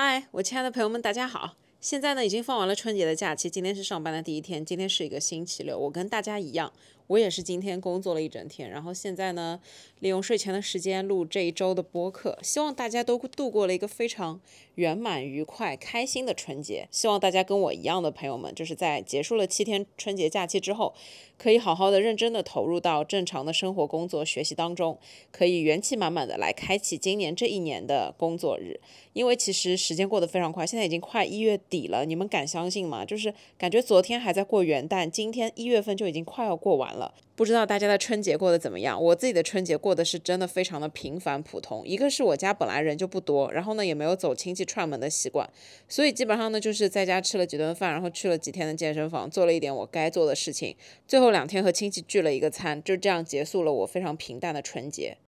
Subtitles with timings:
[0.00, 1.56] 嗨，我亲爱的朋友们，大家好！
[1.80, 5.76] 现在呢，已经放完了春节的假期，今天是上班的第一天，今天是一个星期六。
[5.76, 6.72] 我跟大家一样，
[7.08, 9.60] 我也是今天工作了一整天，然后现在呢，
[9.98, 12.38] 利用睡前的时间录这一周的播客。
[12.42, 14.40] 希望大家都度过了一个非常
[14.76, 16.86] 圆满、愉快、开心的春节。
[16.90, 20.94] 希望大家跟我一样的朋友们，就是在结束了七天春节假期之后。
[21.38, 24.98] 可以好好的、认真的投入到正常的生活、工作、学习当中，
[25.30, 28.80] 可以元气满满的来开启今年这一年的工作日。
[29.12, 33.04] 因为其实时间过得非常快，现在已经快一月底了，你们敢相信吗？
[33.04, 36.97] 就是感觉昨天还在过元旦，今天一月份就已经快要过完了。
[37.36, 39.00] 不知道大家的春节过得怎么样？
[39.02, 41.86] 我自己的春节过得是真的非常的平凡普通。
[41.86, 45.48] 一个是我家本来人就不多，然后呢也没有走亲戚串门的习惯，
[45.88, 50.74] 所以基本上呢就是在家吃了几顿饭，然后去了几天的健身房，做了一点我该做的事情，
[51.06, 55.18] 最后两天和亲戚聚了一个餐，就这样结束了我非常平淡的春节。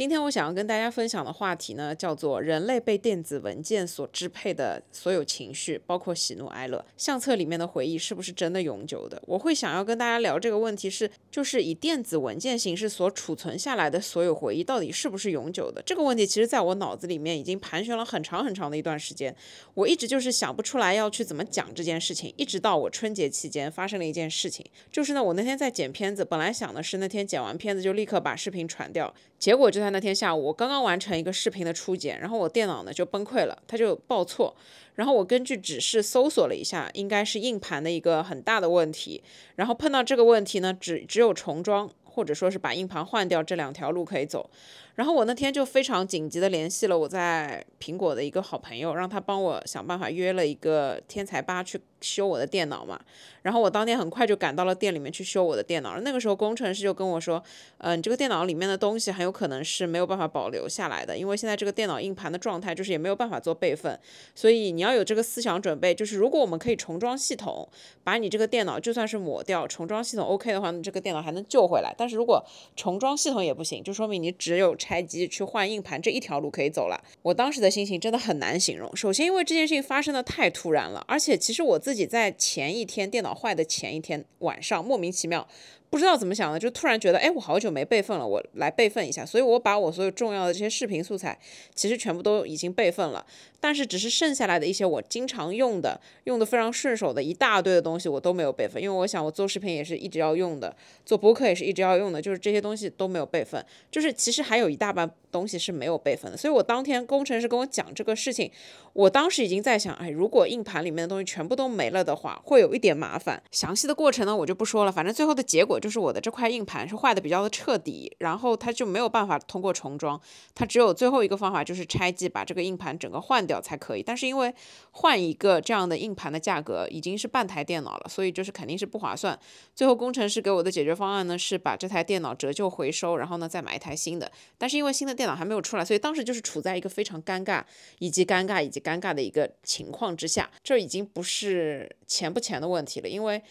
[0.00, 6.82] 今天我想要跟大家分享的话题呢，叫做人类被电子文件所支配的所有情绪，包括喜怒哀乐。
[6.96, 9.22] 相册里面的回忆是不是真的永久的？
[9.26, 15.82] 我会想要跟大家聊这个问题是，就是以电子文件形式所储存下来的所有回忆，到底是不是永久的？
[15.84, 19.36] 这个问题其实在我脑子里面已经盘旋了很长很长的一段时间，
[19.74, 22.32] 我一直就是想不出来要去怎么讲这件事情。
[22.38, 29.89] 一直到我春节期间发生了一件事情，就是呢，我那天在剪片子，本来想的是那天剪完片子就立刻把视频传掉，结果就在。
[29.90, 34.54] 那天下午，我刚刚完成一个视频的初剪，然后我电脑呢就崩溃了，它就报错。
[34.94, 39.22] 然后我根据指示搜索了一下，应该是硬盘的一个很大的问题。
[39.56, 44.50] 然后碰到这个问题呢，只只有重装或者说是把硬盘换掉这两条路可以走。
[44.94, 51.80] 然后我那天就非常紧急的联系了我在苹果的一个好朋友，让他帮我想办法约了一个天才吧去。
[52.02, 52.98] 修我的电脑嘛，
[53.42, 56.00] 然后我当天很快就赶到了店里面去修我的电脑。
[56.00, 57.44] 那个时候工程师就跟我说，
[57.76, 64.00] 嗯，你这个电脑里面的东西很有可能是没有办法保留下来的，因为现在这个电脑硬盘的状态就是也没有办法做备份，
[64.34, 67.68] 所以你要有这个思想准备，就是如果我们可以重装系统，
[68.02, 71.94] 把你这个电脑就算是抹掉，重装系统 OK 的话，你这个电脑还能救回来。
[71.98, 72.42] 但是如果
[72.74, 77.00] 重装系统也不行，就说明你只有拆机去换硬盘这一条路可以走了。
[77.22, 78.90] 我当时的心情真的很难形容。
[78.96, 85.46] 首先因为这件事情发生的太突然了，而且其实我自己在前一天电脑坏的前一天晚上，莫名其妙。
[85.90, 89.26] 不知道怎么想的，就突然觉得，哎，我好久没备份了，我来备份一下。
[89.26, 91.36] 所以我把我所有重要的这些视频素材，
[91.74, 93.26] 其实全部都已经备份了。
[93.60, 98.82] 但是只是剩下来的一些我经常用的、用的非常顺手的一大堆的东西，我都没有备份。
[98.82, 103.64] 因为我想，我做视频也是一直要用的，做博客也是一直要用的，就是这些东西都没有备份。
[103.90, 106.36] 就是其实还有一大半东西是没有备份的。
[106.36, 108.50] 所以我当天工程师跟我讲这个事情，
[108.92, 113.42] 我当时已经在想，哎，如果硬盘里面的东西全部都没了的话，会有一点麻烦。
[113.50, 114.92] 详细的过程呢，我就不说了。
[114.92, 115.80] 反正最后的结果。
[115.80, 120.20] 就是我的这块硬盘是坏的比较的彻底，然后它就没有办法通过重装，
[120.54, 124.02] 它只有最后一个方法就是拆机把这个硬盘整个换掉才可以。
[124.02, 124.54] 但是因为
[124.92, 129.36] 换一个这样的硬盘的价格已经是半台电脑了，所以就是肯定是不划算。
[129.74, 134.30] 最后工程师给我的解决方案呢是把这台电脑折旧回收，然后呢再买一台新的。
[134.56, 137.64] 但是因为新的电脑还没有出来，所以当时就是处在一个非常尴尬
[137.98, 140.48] 以及尴尬以及尴尬的一个情况之下。
[140.62, 143.42] 这已经不是钱不钱的问题了，因为。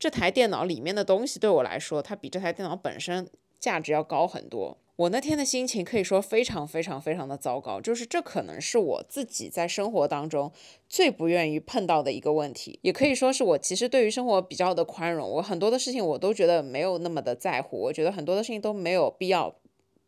[0.00, 4.78] 这台电脑里面的东西对我来说，它比这台电脑本身价值要高很多。
[4.98, 10.50] 我那天的心情可以说非常非常非常的糟糕，就是这可能是我自己在生活当中
[10.88, 19.54] 最不愿意碰到的一个问题，也可以说是我其实对于生活比较的宽容，我很多的事情我都觉得没有那么的在乎，我觉得很多的事情都没有必要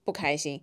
[0.02, 0.60] 不开心。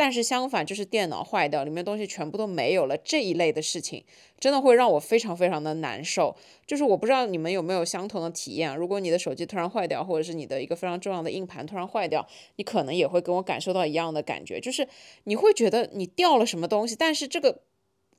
[0.00, 4.02] 但是相反，就是电脑坏掉，里面东西全部都没有了这一类的事情，
[4.38, 6.34] 真的会让我非常非常的难受。
[6.66, 12.26] 就是我不知道你们有没有相同的体验，如果你的手机突然坏掉，或者是你的一个非常重要的硬盘突然坏掉，
[12.56, 14.88] 你可能也会跟我感受到一样的感觉，就是
[15.24, 17.60] 你会觉得你掉了什么东西，但是这个。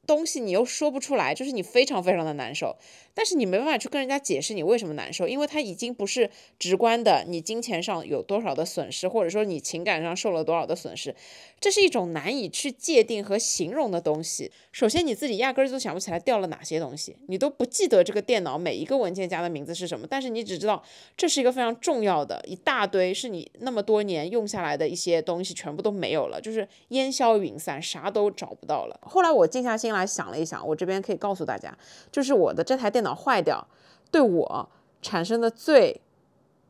[0.08, 2.76] 东西你又说不出来，就是你非常非常的难受，
[3.14, 11.16] 但是你没办法去跟人家解释你为什么难受，因为它已经不是直观的，你金钱上有多少的损失，或者说你情感上受了多少的损失，
[11.60, 14.52] 这是一种难以去界定和形容的东西。
[14.72, 20.82] 首先你自己压根儿就想不起来掉了哪些东西，你都不记得这个电脑每一个文件夹的名字是什么，但是你只知道
[21.16, 29.00] 这是一个非常重要的一大堆，是你那么多年用下来的一些东西全部都没有了，就是烟消云散，啥都找不到了。
[29.04, 29.92] 后来我静下心。
[29.92, 31.78] 来想了一想，我这边可以告诉大家，
[32.10, 33.68] 就是我的这台电电脑坏掉，
[34.12, 34.70] 对我
[35.02, 36.00] 产生的最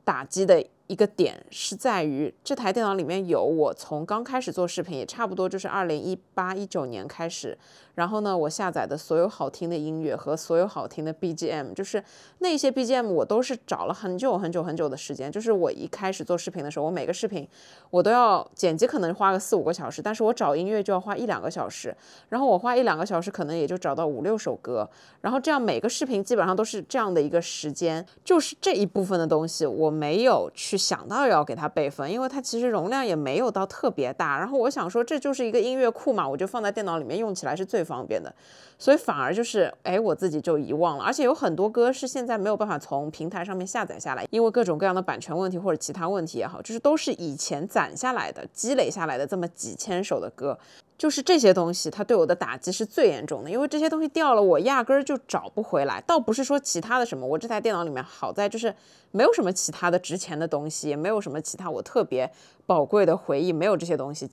[0.05, 7.57] 打击的一个点是在于这台电脑里面有我从刚开始做视频，也差不多就是二零一八一九年开始。
[7.95, 12.01] 然后呢，我下载的所有好听的音乐和所有好听的 BGM，就是
[12.39, 15.31] 那些 BGM，我都是找了很久很久很久的时间。
[15.31, 17.47] 就是我一开始做视频的时候，我每个视频
[17.89, 21.95] 我都要剪辑，可能花个四五个小时，但是我找音乐就要花一两个小时。
[22.29, 24.89] 然后我花一两个小时，可能也就找到五六首歌。
[25.19, 28.05] 然后这样每个视频基本上都是这样的一个时间。
[28.23, 34.39] 就是这一部分的东西，我没有去想到要给它备份，因为它其实容量也没有到特别大。
[34.39, 37.85] 然后我想说，这就是一个音乐库嘛，我就放在电脑里面用起来是最。
[37.91, 38.33] 方便的，
[38.77, 50.57] 所以反而就是哎，我自己就遗忘了，而且有很多歌是现在没有办法从平台上面下载下来，因为各种各样的版权问题或者其他问题也好，就是都是以前攒下来的、积累下来的这么几千首的歌，
[51.01, 55.99] 就是这些东西它对我的打击是最严重的，因为这些东西掉了，我压根儿就找不回来。
[56.05, 58.71] 倒不是说其他的什么，我这台电脑里面好在就是
[59.09, 62.31] 没有什么其他的值钱的东西，也没有什么其他我特别
[62.67, 64.29] 宝贵的回忆，没有这些东西。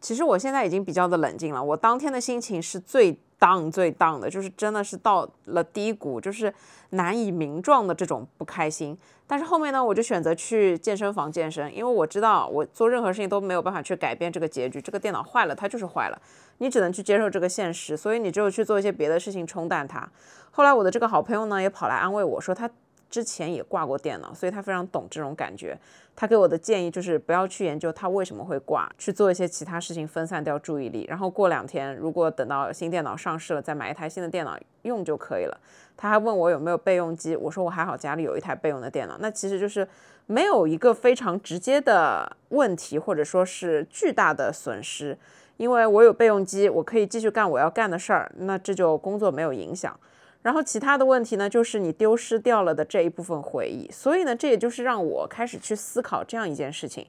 [0.00, 6.54] 其实我现在已经比较的冷静了，我当天的心情是最 down 最 down 的，就是真的是到了低谷，就是
[6.90, 8.96] 难以名状的这种不开心。
[9.26, 16.22] 但是后面呢，我就选择去健身房健身，因为我知道我做任何事情都没有办法去改变这个结局，这个电脑坏了，它就是坏了，
[16.58, 20.08] 你只能去接受这个现实，所以你只有去做一些别的事情冲淡它。
[20.52, 22.70] 后来我的这个好朋友呢，也跑来安慰我说他。
[23.12, 25.78] 之前也挂过电脑，所以他非常懂这种感觉。
[26.16, 31.04] 他给我的建议就是不要去研究它为什么会挂，去做一些其他事情分散掉注意力。
[31.08, 35.60] 然后过两天，如果等到新电脑上市了，再买一台新的电脑用就可以了。
[35.96, 39.16] 他还问我有没有备用机，我说我还好，家里有一台备用的电脑。
[39.20, 39.86] 那其实就是
[40.26, 45.16] 没有一个非常直接的问题，或者说是巨大的损失，
[45.58, 49.98] 因为我有备用机，我可以继续干我要干的事儿，那这就工作没有影响。
[50.42, 53.90] 然后其他的问题呢，就是你丢失掉了的这一部分回忆。
[53.90, 57.06] 所以呢，这也就是让我开始去思考这样一件事情，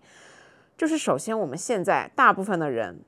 [0.78, 3.00] 就是首先我们现在大部分的人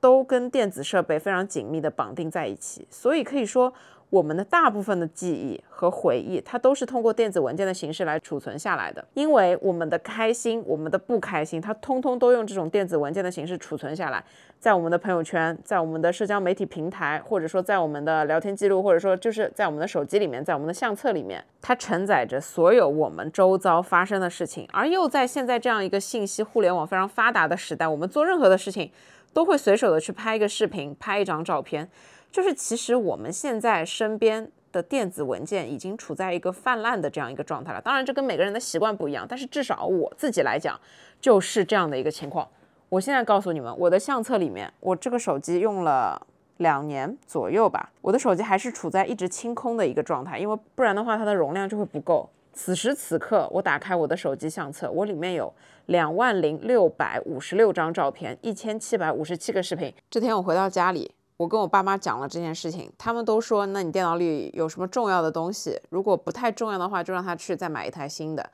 [0.00, 3.72] 都跟电子设备非常紧密的绑定在一起，所以可以说。
[4.10, 9.04] 我们的大部分的记忆和回忆，它都是通过电子文件的形式来储存下来的。
[9.12, 14.24] 因为我们的开心，我们的不开心，它通通都用这种电子文件的形式储存下来，
[14.58, 24.66] 在我们的朋友圈，在我们的社交媒体平台，或者说在我们的聊天记录，或者说就是在我们的手机里面，在我们的相册里面，它承载着所有我们周遭发生的事情。
[24.72, 28.90] 而又在现在这样一个信息互联网非常发达的时代，我们做任何的事情，
[29.34, 31.90] 都会随手的去拍一个视频，拍一张照片。
[32.30, 37.80] 就是其实我们现在身边的电子文件已经处在一个泛滥的这样一个状态了。
[37.80, 40.78] 当然，这跟每个人的习惯不一样，但是至少我自己来讲
[41.20, 42.46] 就是这样的一个情况。
[42.90, 46.26] 我现在告诉你们，我的相册里面，我这个手机用了
[46.58, 52.28] 两年左右吧，我的手机还是处在一直清空的一个状态，因为不然的话它的容量就会不够。
[52.52, 55.52] 此时此刻，我打开我的手机相册，我里面有
[55.86, 59.94] 两万零六百五十六张照片，一千七百五十七个视频。
[60.10, 61.12] 这天我回到家里。
[61.38, 65.80] 我跟我爸妈讲了这件事情，他们都说：“那你电脑里有什么重要的东西？
[65.88, 68.50] 如果不太重要的话，就让他去再买一台新的。”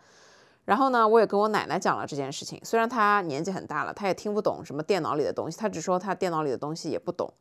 [0.66, 2.60] 然后呢，我也跟我奶奶讲了这件事情。
[2.62, 7.32] 虽然她年纪很大了，她也听不懂什么电脑里的东西，她只说她电脑里的东西也不懂。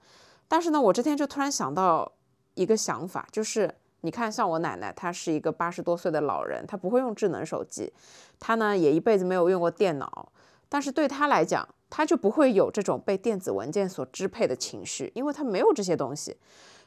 [0.48, 2.10] 但是呢，我这天就突然想到
[2.54, 7.91] 一个想法，就是你看，像我奶奶，她是一个八十多岁的老人，她不会用智能手机，
[8.39, 10.29] 她呢也一辈子没有用过电脑，
[10.74, 16.36] 但是对他来讲，他就不会有这种被电子文件所支配的情绪，因为他没有这些东西，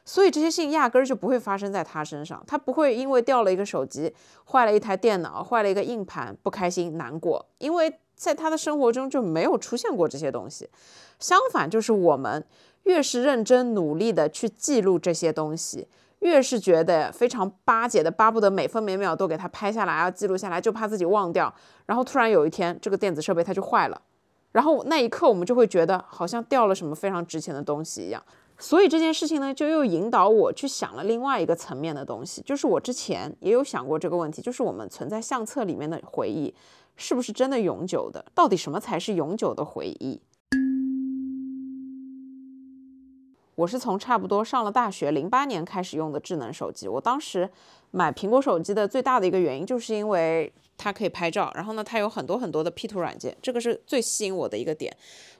[0.03, 2.43] 所以这些事情压根儿就不会发生在他身上。
[2.45, 4.13] 他不会因为掉了一个手机、
[4.51, 10.69] 坏了一台电脑、坏了一个硬盘不开心难过，因为在他的生活中就没有出现过这些东西。
[11.17, 12.45] 相反，就是我们
[12.83, 15.87] 越是认真努力的去记录这些东西，
[16.19, 21.53] 越是觉得非常巴结的，巴不得每分每秒都给他拍下来，要记录下来，就怕自己忘掉。
[21.85, 24.01] 然后突然有一天，这个电子设备它就坏了。
[24.51, 28.23] 然后那一刻，我们就会觉得好像掉了什么非常值钱的东西一样。
[28.57, 36.51] 所以这件事情呢，就又引导我去想了另外一个层面的东西，就是我之前也有想过这个问题，就是我们存在相册里面的回忆，
[36.95, 38.25] 是不是真的永久的？
[38.33, 40.19] 到底什么才是永久的回忆？
[43.57, 46.87] 我是从差不多上了大学，零八年开始用的智能手机。
[46.87, 47.49] 我当时
[47.89, 50.53] 买苹果手机的最大的一个原因，就是因为。
[50.79, 54.95] 它可以拍照，然后呢，它有很多很多的 P 图软件，这个是最吸引我的一个点。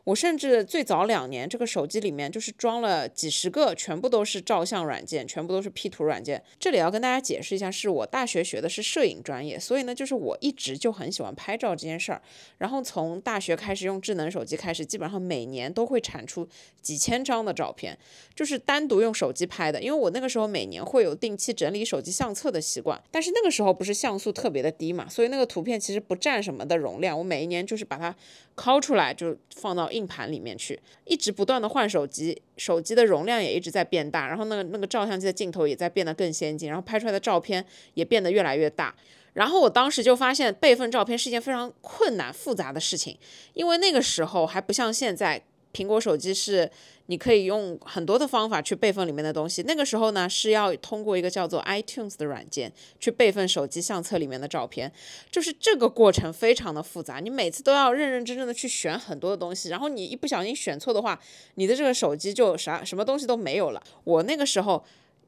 [0.08, 6.42] 我甚至最早两年，这个手机里面就是装了几十个，全部都是照相软件，全部都是 P 图软件。
[6.58, 12.22] 这里要跟大家解释一下，是我大学学的是摄影专业，所以呢，就是我一直就很喜欢拍照这件事儿。
[12.58, 16.48] 然后从大学开始用智能手机开始，基本上每年都会产出
[16.82, 17.98] 几千张的照片，
[18.34, 19.82] 就是单独用手机拍的。
[19.82, 22.48] 因为我那个时候每年会有定期整理手机相册。
[22.48, 22.98] 的习惯。
[23.12, 27.20] 但是那个时候不是像素特别的低嘛，所以那个图片其实不占什么的容量。
[27.20, 28.16] 我每一年就是把它
[28.58, 38.94] 拷出来，就放到硬盘里面去，一直不断的换手机，手机的容量也一直在变大，然后那个那个照相机的镜头也在变得更先进，然后拍出来的照片也变得越来越大。
[39.34, 43.16] 然后我当时就发现备份照片是一件非常困难复杂的事情，
[43.54, 45.40] 因为那个时候还不像现在，
[45.78, 46.68] 苹果手机是
[47.06, 49.62] 你可以用很多的方法去备份里面的东西。
[49.68, 54.92] 那个时候呢，是要通过一个叫做 iTunes 的软件去备份手机相册里面的照片，
[55.30, 61.20] 就是这个过程非常的复杂，你每次都要认认真真的去选很多的东西，然后你一不小心选错的话，
[61.56, 63.84] 你的这个手机就啥什么东西都没有了。
[64.04, 64.84] 我那个时候。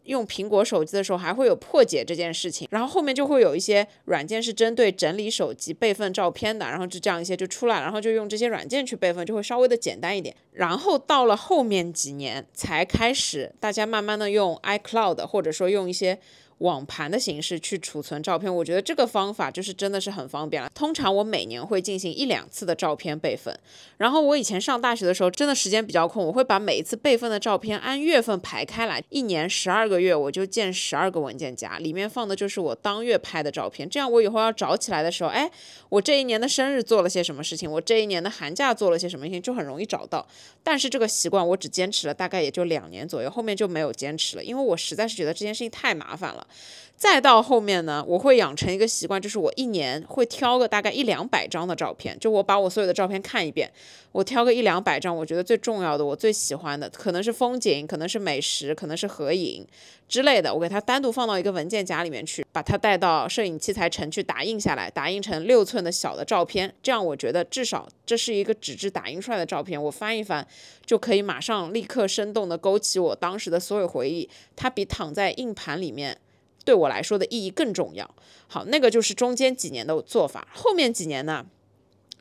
[0.10, 10.36] 用苹果手机的时候还会有破解这件事情，然后后面就会有一些软件是针对整理手机备份照片的，然后就这样一些就出来，然后就用这些软件去备份，就会稍微的简单一点。
[10.52, 16.20] 然后到了后面几年才开始，大家慢慢的用 iCloud 或者说用一些。
[16.60, 20.70] 网盘的形式去储存照片，我觉得这个方法就是真的是很方便了。
[20.74, 23.58] 通常我每年会进行一两次的照片备份，
[23.98, 35.50] 然后我以前上大学的时候真的时间比较空，我会把每一次备份的照片按月份排开来，一年十二个月我就建十二个文件夹，里面放的就是我当月拍的照片，这样我以后要找起来的时候，哎，
[35.90, 40.28] 我这一年的生日做了些什么事情，我这一年的寒假做了些什么事情，就很容易找到。
[40.62, 46.46] 但是这个习惯我只坚持了大概也就两年左右，后面就没有坚持了，因为我实在是觉得这件事情太麻烦了。
[46.96, 53.72] 再到后面呢，我会养成一个习惯，就是我一年会挑个大概一两百张的照片，就我把我所有的照片看一遍，
[54.12, 59.66] 我挑个一两百张，我觉得最重要的，我最喜欢的，可能是风景，可能是美食，可能是合影
[60.10, 70.46] 之类的，我给它单独放到一个文件夹里面去，把它带到摄影器材城去打印下来，打印成六寸的小的照片，这样我觉得至少这是一个纸质打印出来的照片，我翻一翻
[70.86, 76.18] 就可以马上立刻生动的勾起我当时的所有回忆，它比躺在硬盘里面。
[76.70, 78.08] 对我来说的意义更重要。
[78.48, 80.48] 好，那个就是中间几年的做法。
[80.54, 81.44] 后面几年呢，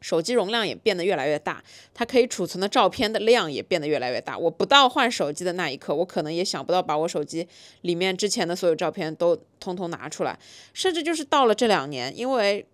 [0.01, 1.63] 手机容量也变得越来越大，
[1.93, 4.39] 它可以储存的照片的量也变得越来越大。
[4.39, 7.47] 我不到换手机的那一刻，我可能也想不到把我手机
[7.83, 10.39] 里面之前的所有照片都通通拿出来。
[10.73, 12.65] 甚至就是到了这两年，因为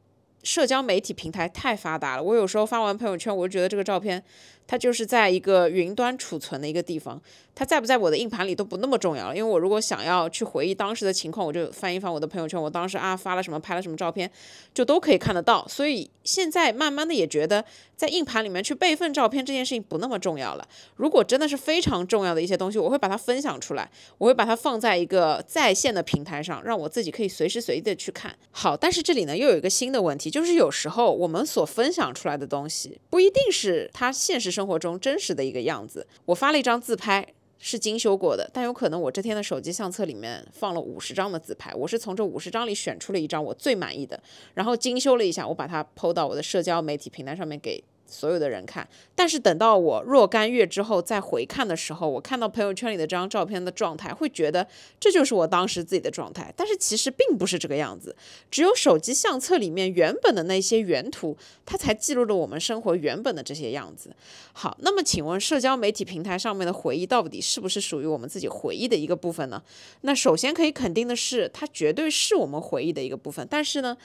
[0.45, 4.23] 社交媒体平台太发达了，我有时候发完朋友圈，我就觉得这个照片。
[4.67, 7.21] 它就是在一个云端储存的一个地方，
[7.55, 9.37] 它在不在我的硬盘里都不那么重要了。
[9.37, 14.31] 因为我如果想要去回忆当时的情况，我就翻一翻我的朋友圈，我当时啊发了什么，拍了什么照片，
[14.73, 15.67] 就都可以看得到。
[15.69, 20.67] 所以现在慢慢的也觉得，在硬盘里面去备份照片这件事情不那么重要了。
[20.97, 28.35] 如果真的是非常重要的一些东西，我会把它分享出来，我会把它放在一个在线的平台上，让我自己可以随时随地的去看。
[28.51, 34.54] 好，但是这里呢又有一个新的问题，就是有时候我们所分享出来的东西不一定是它现实。
[34.55, 36.07] 生活中真实的一个样子。
[36.27, 37.27] 我发了一张自拍，
[37.59, 44.19] 是精修过的，但有可能我这天的手机相册里面放了五十张的自拍，我是从这五十张里选出了一张我最满意的，
[44.55, 47.83] 然后精修了一下，我把它 PO 到我的社交媒体平台上面给。
[48.07, 54.67] 所有的人看，但是等到我若干月之后再回看的时候，我看到朋友圈里的这张照片的状态，会觉得
[55.01, 56.53] 这就是我当时自己的状态。
[56.57, 58.15] 但是其实并不是这个样子，
[58.51, 64.15] 只有手机相册里面原本的那些原图，它才记录了我们生活原本的这些样子。
[64.53, 69.63] 好，那么请问社交媒体平台上面的回忆到底是不是属于我们自己回忆的一个部分呢？
[70.03, 73.47] 那首先可以肯定的是，它绝对是我们回忆的一个部分。
[73.51, 73.97] 但是呢？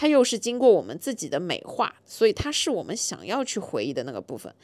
[0.00, 4.54] 它又是经过我们自己的美化，所以它是我们想要去回忆的那个部分。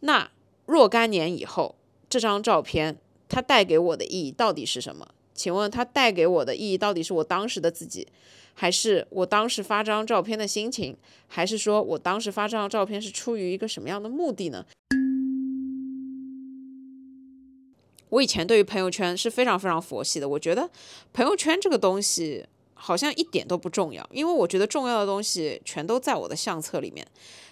[0.00, 0.30] 那
[0.66, 1.74] 若干年以后，
[2.08, 2.96] 这张照片
[3.28, 5.08] 它带给我的意义到底是什么？
[5.34, 8.06] 请问它带给我的意义到底是我当时的自己，
[8.54, 10.96] 还是我当时发这张照片的心情，
[11.26, 14.64] 还是说我当时发这张照片是出于一个什么样的目的呢？
[18.10, 20.70] 我以前对于朋友圈是非常非常佛系的，我觉得
[21.12, 22.46] 朋友圈这个东西。
[22.74, 27.06] 好像一点都不重要，因为我觉得重要的东西全都在我的相册里面。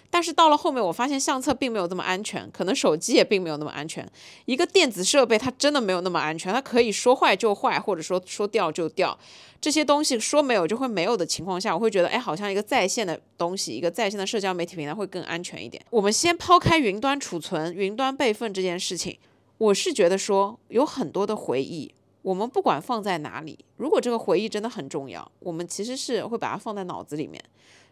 [0.09, 4.07] 但是到了后面，我发现相册并没有这么安全，可能手机也并没有那么安全。
[4.45, 9.17] 一个电子设备它真的没有那么安全，它可以说坏就坏，或者说说掉就掉。
[9.59, 15.83] 这些东西说没有就会没有的情况下，我会觉得，哎，好像一个在线的东西，一个在线的社交媒体平台会更安全一点。
[15.89, 19.17] 我们先抛开云端储存、云端备份这件事情，
[19.57, 21.91] 我是觉得说有很多的回忆。
[22.23, 27.43] 我们不管放在哪里，如果这个回忆真的很重要，我们其实是会把它放在脑子里面。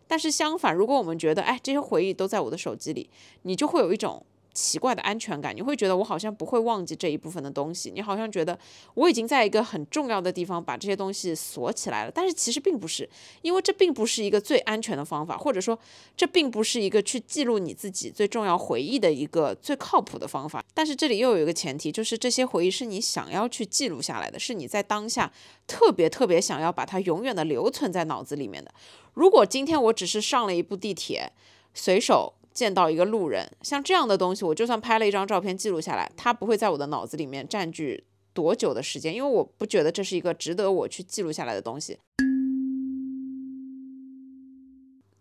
[0.07, 3.09] 但是相反，如果我们觉得，哎，这些回忆都在我的手机里，
[3.43, 8.57] 你就会有一种奇怪的安全感，你会觉得我好像不会忘记这一部分的东西，你好像觉得
[8.95, 13.09] 我已经在一个很重要的地方把这些东西锁起来了，但是其实并不是，
[13.41, 15.77] 因为这并不是一个最安全的方法，或者说
[16.17, 20.63] 这并不是一个去记录你自己最重要回忆的一个最靠谱的方法。
[20.73, 25.31] 但是这里又有一个前提，就是这些回忆是你想要去记录下来的，是你在当下
[25.65, 28.73] 特别特别想要把它永远的留存在脑子里面的。
[29.13, 31.31] 如果今天我只是上了一部地铁，
[31.73, 32.33] 随手。
[32.53, 41.97] 见到一个路人，像这样的东西，我就算拍了一张照片记录下来，它不会在我的脑子里面占据多久的时间，因为我不觉得这是一个值得我去记录下来的东西。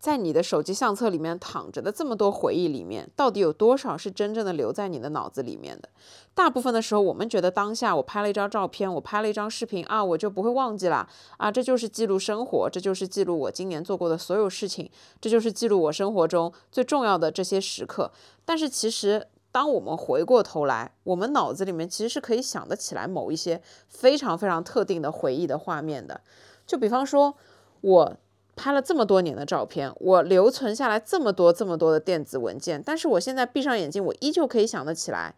[0.01, 5.87] 在你的手机相册里面躺着的这么多回忆里面，到底有多少是真正的留在你的脑子里面的？
[6.33, 14.89] 大部分的时候，我们觉得当下我拍了一张照片，我拍了一张视频啊，我就不会忘记了啊，这就是记录生活，这就是记录我今年做过的所有事情，
[15.21, 18.11] 这就是记录我生活中最重要的这些时刻。
[18.43, 26.21] 但是其实，当我们回过头来，我们脑子里面其实是可以想得起来某一些非常非常特定的回忆的画面的，
[26.65, 27.35] 就比方说
[27.81, 28.17] 我。
[28.55, 35.33] 拍了这么多年的照片，我留存下来这么多这么多的电子文件，但是我现在闭上眼睛，我依旧可以想得起来。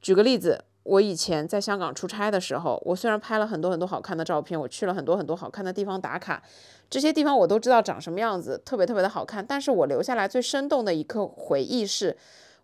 [0.00, 6.42] 举个例子，我以前在香港出差的时候，我虽然拍了很多很多好看的照片，我去了很多很多好看的地方打卡，
[6.90, 9.44] 这些地方我都知道长什么样子，特别特别的好看。
[9.44, 12.14] 但是我留下来最生动的一刻回忆是，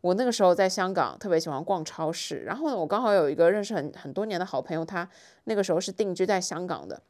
[0.02, 5.08] 我那个时候在香港特别喜欢逛超市，然后呢，我刚好有一个认识很很多年的好朋友，他
[5.44, 7.00] 那个时候是定居在香港的。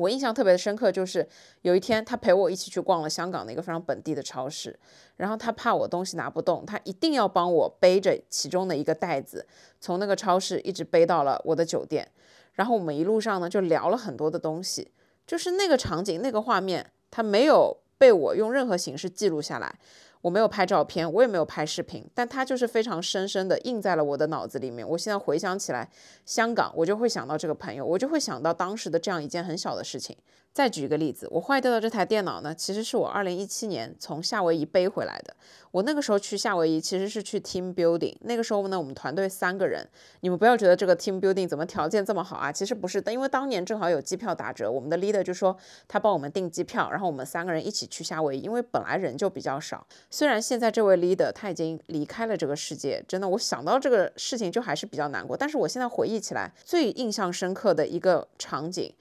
[0.00, 1.28] 我印象特别的深刻，就是
[1.60, 4.78] 有一天他陪我一起去逛了香港的一个非常本地的超市，
[5.16, 9.46] 然后他怕我东西拿不动，他一定要帮我背着其中的一个袋子，
[9.78, 12.10] 从那个超市一直背到了我的酒店，
[12.54, 14.90] 然后我们一路上呢就聊了很多的东西，
[15.26, 19.78] 就是那个场景那个画面，他没有被我用任何形式记录下来。
[20.22, 24.86] 我没有拍照片，我也没有拍视频，但它就是非常深深的印在了我的脑子里面。
[24.86, 25.88] 我现在回想起来，
[26.26, 30.16] 香港，我就会想到这个朋友，我就会想到当时的这样一件很小的事情。
[30.52, 35.34] 再举一个例子，我坏掉的这台电脑呢，其实是我二零一七年从夏威夷背回来的。
[35.70, 39.88] 我那个时候去夏威夷其实是去 team building，那个时候呢，我们团队三个人。
[40.22, 42.50] 你们不要觉得这个 team building 怎么条件这么好啊？
[42.50, 49.86] 其实不是的，因为当年正好有机票打折，我们的 leader 就说他帮我们订机票，然后我们三个人一起去夏威夷，因为本来人就比较少。
[50.10, 55.36] 虽然现在这位 leader 他已经离开了这个世界，真的，我想到这个事情就还是比较难过。
[55.36, 58.92] 但是我现在回忆起来，最印象深刻的一个场景。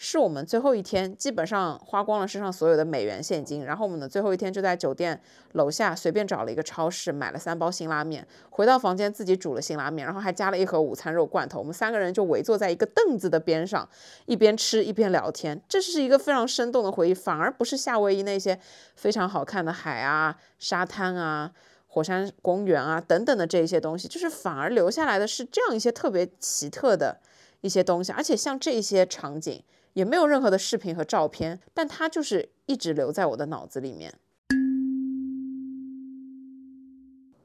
[0.00, 5.20] 是我们最后一天，基本上花光了身上所有的美元现金，然后我们的最后一天就在酒店
[5.54, 11.58] 楼下随便找了一个超市，买了三包辛拉面，回到房间自己煮了辛拉面，然后还加了一盒午餐肉罐头。
[11.58, 13.88] 我们三个人就围坐在一个凳子的边上，
[14.26, 15.60] 一边吃一边聊天。
[15.68, 18.56] 这是一个非常生动的回忆，反而不是夏威夷那些
[18.94, 21.50] 非常好看的海啊、沙滩啊、
[21.88, 27.18] 火山公园啊等等的这一些东西，就是反而留下来的是这样一些特别奇特的
[27.62, 29.60] 一些东西，而且像这些场景。
[29.94, 34.14] 也没有任何的视频和照片，但它就是一直留在我的脑子里面。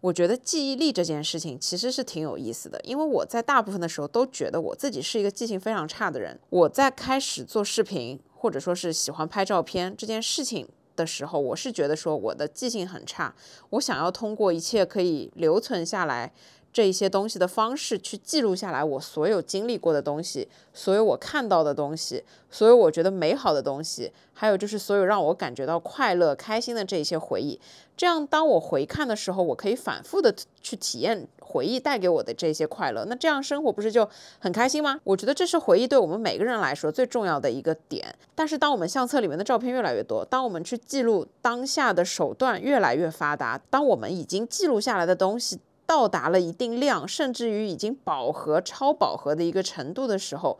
[0.01, 6.38] 我觉得记忆力这件事情其实是挺有意思的，因为我在大部分的时候都觉得我自己是一个记性非常差的人。
[6.49, 13.34] 我在开始做视频或者说是喜欢拍照片这件事情的时候，我是觉得说我的记性很差，
[13.69, 16.34] 我想要通过一切可以留存下来。
[16.73, 27.59] 这一些东西的方式去记录下来我所有经历过的东西，所有我看到的东西，所有我觉得美好的东西，还有就是所有让我感觉到快乐、开心的这一些回忆。
[27.95, 30.33] 这样，当我回看的时候，我可以反复的
[30.63, 33.05] 去体验回忆带给我的这些快乐。
[33.05, 34.09] 那这样生活不是就
[34.39, 34.99] 很开心吗？
[35.03, 38.15] 我觉得这是回忆对我们每个人来说最重要的一个点。
[38.33, 45.59] 但是，当我们相册里面的照片越来越多，当我们去记录当下的手段越来越发达，当我们已经记录下来的东西。
[45.93, 50.58] 到达了一定量，甚至于已经饱和、超饱和的一个程度的时候，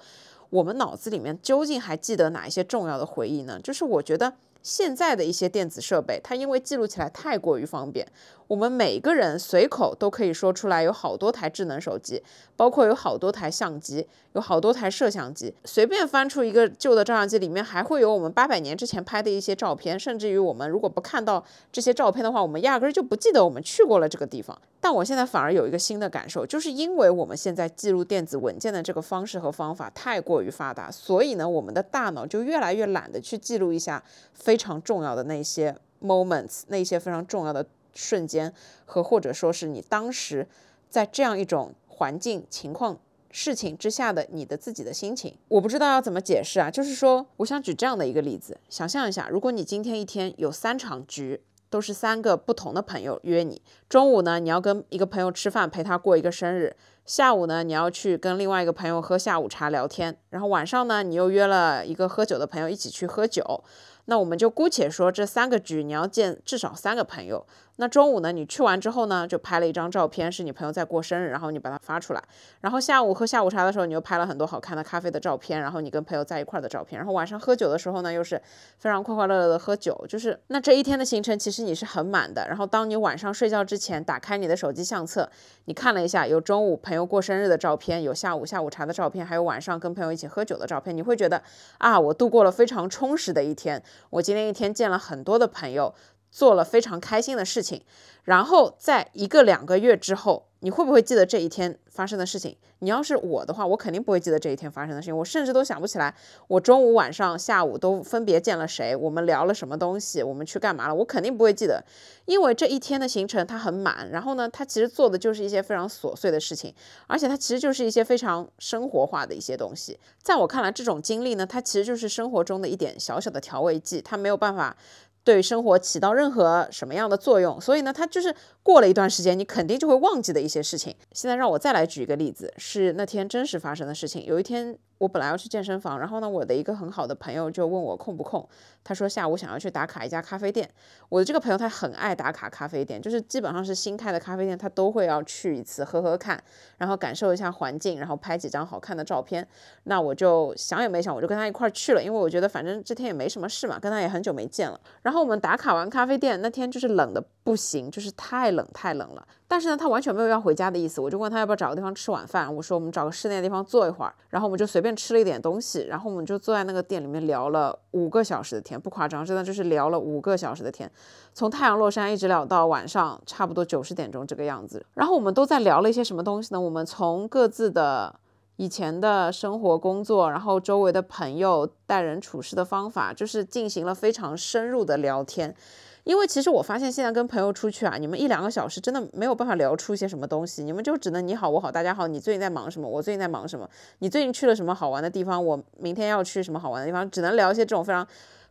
[0.52, 3.60] 我们脑子里面究竟还记得哪一些重要的回忆呢？
[3.60, 4.34] 就是我觉得。
[4.62, 8.08] 现在的一些电子设备，它因为记录起来太过于方便，
[8.48, 12.24] 我们每个人随口都可以说出来，有好多台智能手机，
[12.56, 24.58] 包括有好多台相机，有好多台摄像机，随便翻出一个旧的照相机，里面还会有我们八百年之前拍的一些照片，甚至于我们如果不看到这些照片的话，我们压根儿就不记得我们去过了这个地方。
[24.80, 34.02] 但我现在反而有一个新的感受，就是因为我们现在记录电子文件的这个方式和方法太过于发达，所以呢，我们的大脑就越来越懒得去记录一下
[34.34, 34.54] 非。
[34.54, 38.54] 非常重要的那些 moments，那些非常重要的瞬间，
[38.86, 40.48] 和或者说是你当时
[40.90, 43.00] 在这样一种环境、情况、
[43.32, 46.70] 事情之下的你的自己的心情，我不知道要怎么解释啊。
[46.70, 53.60] 就是说，我想举这样的一个例子，想象一下，如果你今天一天有三场局都是三个不同的朋友约你。
[53.90, 56.72] 中午呢，你要跟一个朋友吃饭，陪他过一个生日；
[57.04, 63.64] 下午呢，你要去跟另外一个朋友喝下午茶聊天；然后晚上呢，你又约了一个喝酒的朋友一起去喝酒。
[64.06, 67.48] 那我们就姑且说这三个局你要见至少三个朋友。
[67.78, 72.24] 那中午呢，你去完之后呢，就拍了一张照片，是你朋友在过生日，然后你把它发出来。
[72.62, 77.00] 然后下午喝下午茶的时候，你又拍了很多好看的咖啡的照片，然后你跟朋友在一块儿的照片。
[77.00, 78.40] 然后晚上喝酒的时候呢，又是
[78.78, 80.06] 非常快快乐乐的喝酒。
[80.08, 82.48] 就是那这一天的行程其实你是很满的。
[82.48, 85.28] 然后当你晚上睡觉之前打开你的手机相册，
[85.66, 91.42] 你看了一下，有中午朋友过生日的照片，有下午下午茶的照片，还有晚上跟朋友一起喝酒的照片，你会觉得
[91.80, 93.82] 啊，我度过了非常充实的一天。
[94.12, 95.92] 我今天一天见了很多的朋友。
[96.34, 97.84] 做了非常开心的事情，
[98.24, 102.58] 然后在一个两个月之后，你会不会记得这一天发生的事情？
[102.80, 106.14] 你要是我的话，我肯定不会记得这一天发生的事情，我甚至都想不起来
[106.48, 111.82] 我中午、晚上、下午都分别见了谁，我们聊了什么东西，我们去干嘛了，我肯定不会记得，
[112.26, 116.74] 因为这一天的行程它很满，然后呢，它其实做的就是一些非常琐碎的事情，
[117.08, 119.98] 而且它其实就是一些非常生活化的一些东西。
[120.22, 124.76] 在我看来，这种经历呢，它其实就是生活中的一点小小的调味剂，它没有办法。
[125.24, 127.60] 对生活起到任何什么样的作用？
[127.60, 130.96] 所以呢，它就是过了一段时间，你肯定就会忘记的一些事情。
[131.12, 134.26] 现在让我再来举一个例子，是那天真实发生的事情。
[134.26, 134.78] 有一天。
[134.98, 138.48] 我本来要去健身房，然后呢，我的一个很好的朋友就问我空不空。
[138.84, 140.70] 他说下午想要去打卡一家咖啡店。
[141.10, 146.42] 我的这个朋友他很爱打卡咖啡店，就是基本上是新开的咖啡店，他都会要去一次喝喝看，
[146.78, 149.46] 然后感受一下环境，然后拍几张好看的照片。
[149.84, 154.80] 那我就想也没想，我就跟他一块去了，因为我觉得反正这天也没什么事嘛，跟他也很久没见了。
[155.02, 159.28] 然后我们打卡完咖啡店那天就是冷的不行，就是太冷太冷了。
[159.48, 161.00] 但是呢，他完全没有要回家的意思。
[161.00, 162.54] 我就问他要不要找个地方吃晚饭。
[162.56, 170.90] 我说我们找个室内的地方坐一会儿，然后我们就随便吃了一点东西，然后我们就坐在那个店里面聊了五个小时的天，不夸张，真的就是聊了五个小时的天，
[171.34, 174.84] 从太阳落山一直聊到晚上差不多九十点钟这个样子。
[174.96, 176.60] 然后我们都在聊了一些什么东西呢？
[176.60, 178.16] 我们从各自的
[178.56, 185.56] 以前的生活、工作，然后周围的朋友待人处事的方法，就是进行了非常深入的聊天。
[186.04, 192.88] 因为其实我发现现在跟朋友出去啊，你们一两个小时真的没有办法聊出一些什么东西，你们就只能你好我好大家好，你最近在忙什么？
[192.88, 193.70] 我最近在忙什么？
[194.00, 195.44] 你最近去了什么好玩的地方？
[195.46, 197.10] 我明天要去什么好玩的地方？
[197.10, 198.06] 只能聊一些这种非常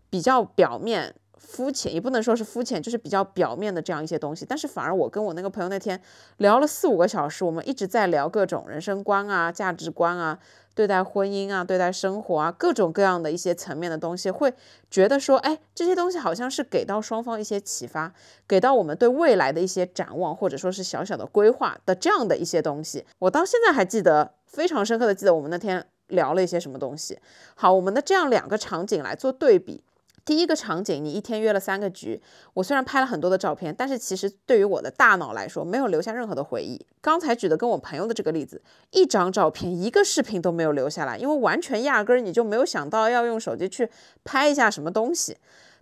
[0.08, 4.46] 比较表面、肤浅，也不能说是肤浅，就是比较表面的这样一些东西。
[4.48, 6.00] 但是反而我跟我那个朋友那天
[6.38, 10.38] 聊了四五个小时，我们一直在聊各种人生观啊、价值观啊。
[10.74, 14.54] 对待婚姻啊，对待生活啊，各种各样的一些层面的东西，会
[14.90, 18.14] 觉得说，哎，这些东西好像是给到双方一些启发，
[18.48, 23.04] 给到我们对未来的一些展望，或者说是小小的规划的这样的一些东西。
[23.18, 27.18] 我到现在还记得非常深刻的记得我们那天聊了一些什么东西。
[27.54, 29.84] 好，我们的这样两个场景来做对比。
[30.24, 32.22] 第一个场景，你一天约了三个局，
[32.54, 36.80] 我虽然拍了很多的照片，但是其实对于我的大脑来说，没有留下任何的回忆。
[37.00, 43.88] 刚才举的跟我朋友的这个例子，一张照片、一个视频都没有留下来，因为完全压根儿你就没有想到要用手机去
[44.22, 45.38] 拍一下什么东西。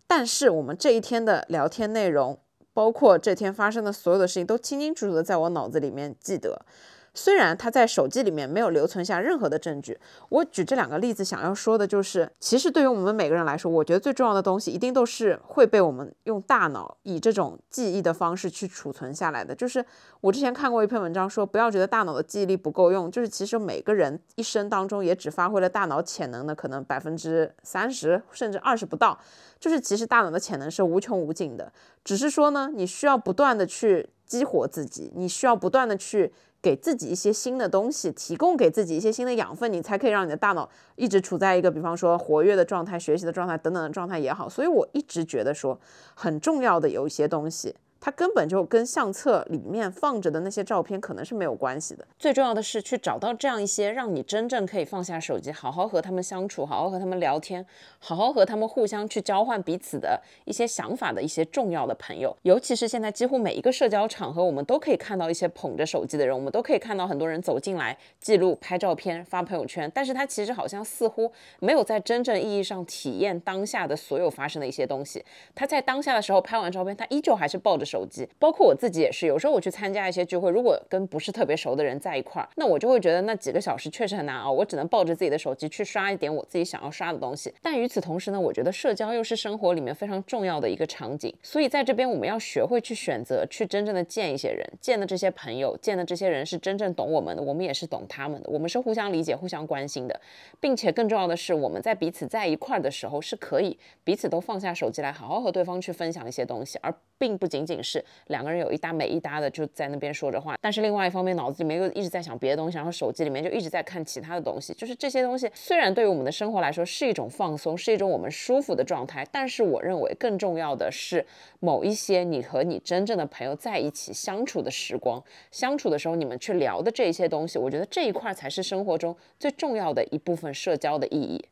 [0.06, 2.38] 但是我们这一天的聊天内容，
[2.72, 6.64] 包括这天发生的所有的事情，都清清楚楚的在我脑子里面记得。
[7.12, 19.54] 虽然他在手机里面没有留存下任何的证据，我举这两个例子想要说的就是，其实对于我们每个人来说，我觉得最重要的东西一定都是会被我们用大脑以这种记忆的方式去储存下来的。
[19.54, 19.84] 就是
[20.20, 29.18] 我之前看过一篇文章说，不要觉得大脑的记忆力不够用，就是其实每个人一生当中也只发挥了大脑潜能的可能百分之三十甚至二十不到，
[29.58, 31.72] 就是其实大脑的潜能是无穷无尽的，
[32.04, 36.32] 只是说呢，你需要不断的去激活自己，你需要不断的去。
[36.62, 44.48] 给自己一些新的东西，提供给自己一些新的养分，你才可以让你的大脑一直处在一个，比方说活跃的状态、学习的状态等等的状态也好。
[44.48, 45.80] 所以我一直觉得说，
[46.14, 47.74] 很重要的有一些东西。
[48.00, 52.06] 它根本就跟相册里面放着的那些照片可能是没有关系的。
[52.18, 57.64] 最重要的是去找到这样一些让你真正可以放下手机，好好和他们相处，好好和他们聊天，
[57.98, 62.34] 好好和他们互相去交换彼此的一些想法的一些重要的朋友。
[62.42, 69.90] 尤其是现在几乎每一个社交场合，我们都可以看到一些捧着手机的人，我们都可以看到很多人走进来记录、拍照片、发朋友圈。
[69.94, 75.22] 但是他其实好像似乎没有在真正意义上体验当下的所有发生的一些东西。
[75.54, 77.89] 他在当下的时候拍完照片，他依旧还是抱着。
[77.90, 78.28] 手机。
[78.38, 87.52] 包括我自己也是，有时候我去参加一些聚会，如果跟不是特别熟的人在一块儿，那我就会觉得那几个小时确实很难熬，我只能抱着自己的手机去刷一点我自己想要刷的东西。
[87.60, 100.20] 但与此同时呢，我觉得社交又是生活里面非常重要的一个场景，所以在这边我们要学会去选择，去真正的见一些人，见的这些朋友，见的这些人是真正懂我们的，我们也是懂他们的，我们是互相理解、互相关心的，
[100.60, 121.24] 并且更重要的是，我们在彼此在一块儿的时候，是可以彼此都放下手机来，好好和对方去分享一些东西，而并不仅仅是两个人有一搭没一搭的就在那边说着话，但是另外一方面脑子里面又一直在想别的东西，然后手机里面就一直在看其他的东西，就是这些东西虽然对于我们的生活来说是一种放松，是一种我们舒服的状态，但是我认为更重要的是
[121.60, 131.44] 某一些你和你真正的朋友在一起相处的时光，相处的时候你们去聊的这些东西，我觉得这一块才是生活中最重要的一部分社交的意义。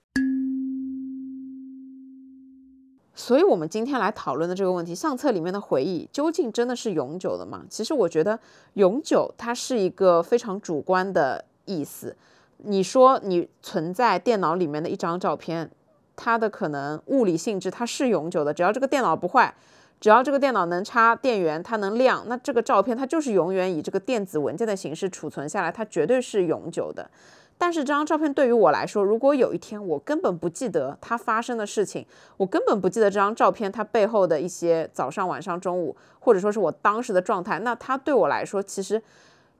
[3.18, 7.64] 所以，我们今天来讨论的这个问题，相册里面的回忆究竟真的是永久的吗？
[7.68, 8.38] 其实，我觉得
[8.74, 12.16] 永久它是一个非常主观的意思。
[12.58, 15.68] 你说你存在电脑里面的一张照片，
[16.14, 19.52] 它的可能物理性质它是永久的，只要这个电脑不坏，
[19.98, 27.10] 只要这个电脑能插电源，它能亮，那这个照片它就是永远以这个电子文件的形式储存下来，它绝对是永久的。
[27.60, 39.02] 但是这张照片对于我来说，如果有一天我根本不记得它发生的事情，我根本不记得这张照片它背后的一些早上、晚上、中午，或者说是我当时的状态，那它对我来说，其实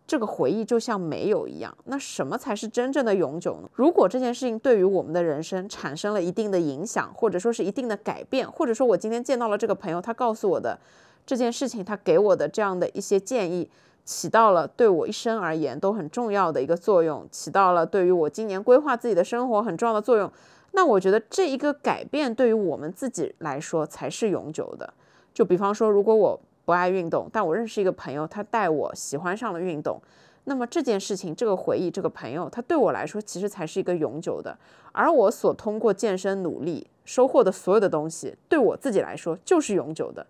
[0.07, 1.77] 这个回忆就像没有一样。
[1.87, 3.69] 那什么才是真正的永久呢？
[3.75, 10.79] 如果这件事情对于我们的人生产生了一定的影响，或者说是一定的改变，或者说我今天见到了这个朋友，他告诉我的
[11.27, 13.69] 这件事情，他给我的这样的一些建议。
[14.09, 20.33] 起到了对我一生而言都很重要的一个作用，起到了对于我今年规划自己的生活很重要的作用。
[20.73, 24.95] 那我觉得这一个改变对于我们自己来说才是永久的。
[25.35, 30.01] 就比方说，如果我不爱运动，但我认识一个朋友，他带我喜欢上了运动，
[30.45, 34.57] 那么这件事情、这个回忆、这个朋友，他对我来说其实才是一个永久的。
[34.93, 40.27] 而我所通过健身努力收获的所有的东西，对我自己来说就是永久的。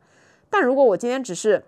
[0.51, 1.63] 但如果我今天只是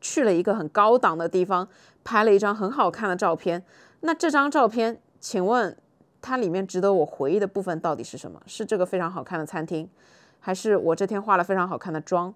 [0.00, 1.68] 去了一个很高档的地方，
[2.04, 3.62] 拍了一张很好看的照片。
[4.00, 5.76] 那这张照片，请问
[6.20, 8.40] 它里面值得我回忆的部分到底是什么？
[8.46, 9.88] 是这个非常好看的餐厅，
[10.38, 12.32] 还是我这天化了非常好看的妆，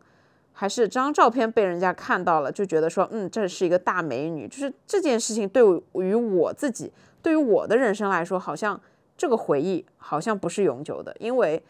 [0.52, 4.48] 还是这张照片被人家看到了就觉得说，嗯，这是一个大美女？
[4.48, 5.62] 就是这件事情对
[5.94, 6.92] 于我自己，
[7.22, 8.80] 对于我的人生来说，好像
[9.16, 11.62] 这个回忆好像不是永久的，因为。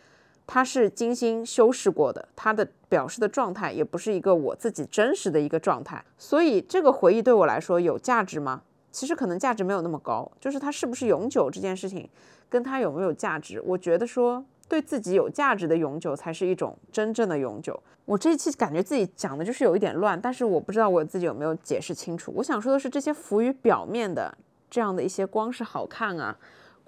[0.53, 8.63] 它是精心修饰过的，它的表示的状态也不是一个我自己真实的一个状态，所以这个回忆对我来说有价值吗？
[8.91, 12.11] 其实可能价值没有那么高，就是它是不是永久这件事情，
[12.49, 17.81] 跟它有没有价值，我觉得说对自己有价值的永久才是一种真正的永久。
[18.05, 22.33] 我这一期感觉自己讲的就是有一点乱，但是我不知道我自己有没有解释清楚。
[22.35, 24.37] 我想说的是，这些浮于表面的
[24.69, 26.37] 这样的一些光是好看啊。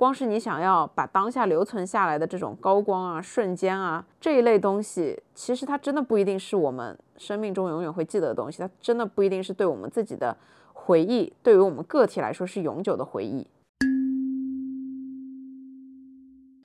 [0.03, 10.37] 光是你想要把当下留存下来的这种高光啊、瞬间啊这一类东西，其实它真的不一定是我们生命中永远会记得的东西，它真的不一定是对我们自己的
[10.73, 13.47] 回忆，对于我们个体来说是永久的回忆。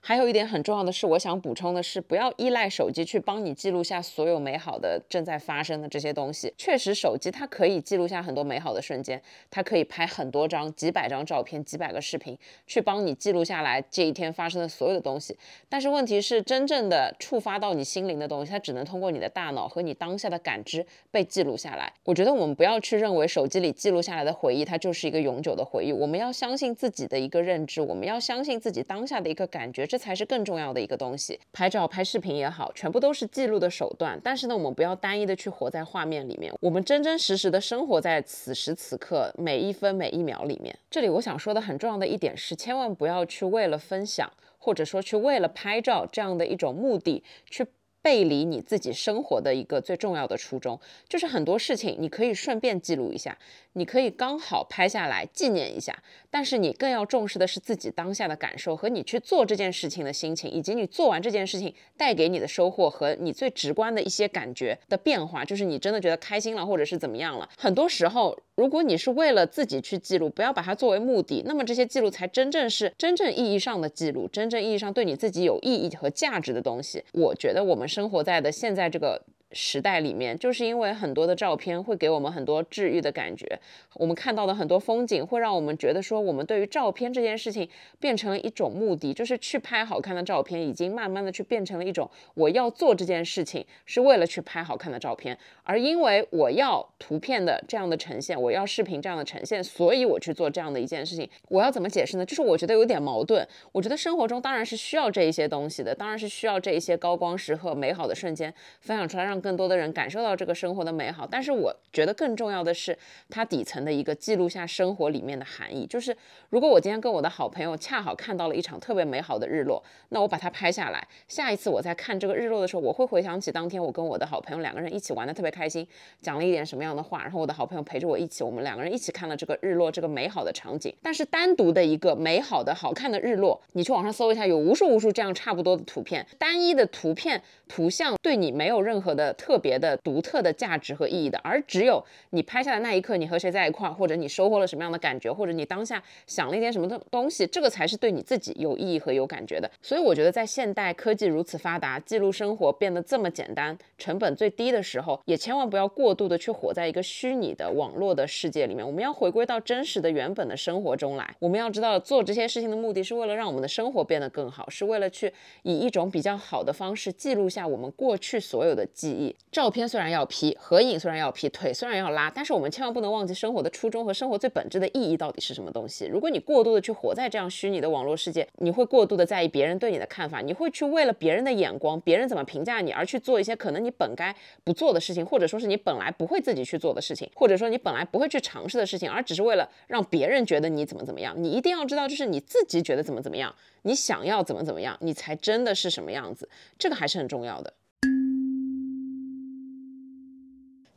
[0.07, 6.53] 还有一点很重要的是，我想补充的是，不要依赖手机去帮你记录下所有美好的正在发生的这些东西。
[6.57, 15.37] 确实，手机它可以记录下很多美好的瞬间，它可以拍很多张、几百张照片、几百个视频，去帮你记录下来这一天发生的所有的东西。
[15.67, 21.91] 但是问题是，真正的触发到你心灵的东西，它只能通过你的大脑和你当下的感知被记录下来。
[22.05, 25.91] 我觉得我们不要去认为手机里记录下来的回忆，它就是一个永久的回忆。
[25.91, 29.85] 我们要相信自己的一个认知，我们要相信自己当下的一个感觉。
[29.85, 31.39] 这才是更重要的一个东西。
[31.51, 34.19] 拍照、拍视频也好，全部都是记录的手段。
[34.23, 40.77] 但是呢，我们不要单一的去活在画面里面，我们真真实实的生活在此时此刻每一分每一秒里面。
[40.89, 47.65] 这里我想说的很重要的一点是，千万不要去为了分享，或者说去为了拍照这样的一种目的去。
[48.07, 53.37] 背离你自己生活的一个最重要的初衷，就是很多事情你可以顺便记录一下，
[53.73, 55.93] 你可以刚好拍下来纪念一下，
[56.31, 67.49] 但是你更要重视的是自己当下的感受和你去做这件事情的心情，以及你做完这件事情带给你的收获和你最直观的一些感觉的变化，就是你真的觉得开心了，或者是怎么样了。
[67.57, 77.03] 很多时候，如果你是为了自己去记录，不要把它作为目的，那么这些记录才真正是真正意义上的记录，真正意义上对你自己有意义和价值的东西。
[77.11, 77.96] 我觉得我们是。
[77.97, 79.19] 生活在的现在这个
[79.51, 83.59] 时代里面，就是因为很多的照片会给我们很多治愈的感觉，
[83.95, 87.67] 我们看到的很多风景会让我们觉得说，我们对于照片这件事情
[87.99, 101.27] 变成了一种目的，就是去拍好看的照片，已经慢慢的去变成了一种我要做这件事情是为了去拍好看的照片，而因为我要图片的这样的呈现，我要视频这样的呈现，所以我去做这样的一件事情。
[101.47, 102.25] 我要怎么解释呢？
[102.25, 103.47] 就是我觉得有点矛盾。
[103.71, 111.27] 我觉得生活中当然是需要这一些东西的，当然是需要这一些高光时刻、美好的瞬间分享出来，让更多的人感受到这个生活的美好。
[111.29, 112.97] 但是我觉得更重要的是，
[113.29, 115.85] 它底层的一个记录下生活里面的含义。
[115.85, 116.15] 就是
[116.49, 125.87] 如果我今天跟我的好朋友恰好看到了一场特别美好的日落，那我把它拍下来，下一次我在看这个日落的时候，我会回想起当天我跟我的好朋友两个人一起玩的特别开心，
[126.21, 130.93] 讲了一点什么样的话，然后我的好朋友陪着我一起，我们两个人一起看了这个日落，这个美好的场景。
[131.01, 149.69] 但是单独的一个美好的好看的日落，你去网上搜一下，有无数无数这样差不多的图片，单一的图片图像对你没有任何的特别的独特的价值和意义的，而只有你拍下的那一刻，你和谁在一块儿，或者你收获了什么样的感觉，或者你当下想了一点什么东东西，这个才是对你自己有意义和有感觉的。
[149.81, 158.85] 所以我觉得在现代科技如此发达，记录生活变得这么简单，成本最低的时候，也千万不要过度的去活在一个虚拟的网络的世界里面。
[158.85, 161.35] 我们要回归到真实的原本的生活中来。
[161.39, 165.31] 我们要知道做这些事情的目的是为了让我们的生活变得更好，是为了去
[165.63, 169.16] 以一种比较好的方式记录下我们过去所有的记忆。
[169.51, 176.05] 照片虽然要 P，合影虽然要 P，腿虽然要拉，但是我们千万不能忘记生活的初衷和生活最本质的意义到底是什么东西。
[176.05, 191.33] 如果你过度的去活在这样虚拟的网络世界，你会过度的在意别人对你的看法，你会去为了别人的眼光、别人怎么评价你而去做一些可能你本该不做的事情，或者说是你本来不会自己去做的事情，或者说你本来不会去尝试的事情，而只是为了让别人觉得你怎么怎么样。
[191.37, 197.73] 你一定要知道，就是你自己觉得怎么怎么样，你想要怎么怎么样，你才真的是什么样子，这个还是很重要的。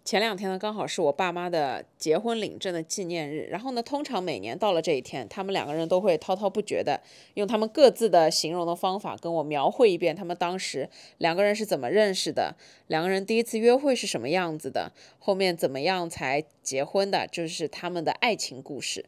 [0.02, 3.46] 前两天呢，刚好是我爸妈的结婚领证的纪念日。
[3.50, 7.00] 然后呢，通常每年到了这一天，他们两个人都会滔滔不绝的
[7.34, 12.56] 用他们各自的形容的方法跟我描绘一遍他们当时两个人是怎么认识的，
[12.88, 19.04] 两个人第一次约会是什么样子的，后面怎么样才结婚的，就是他们的爱情故事。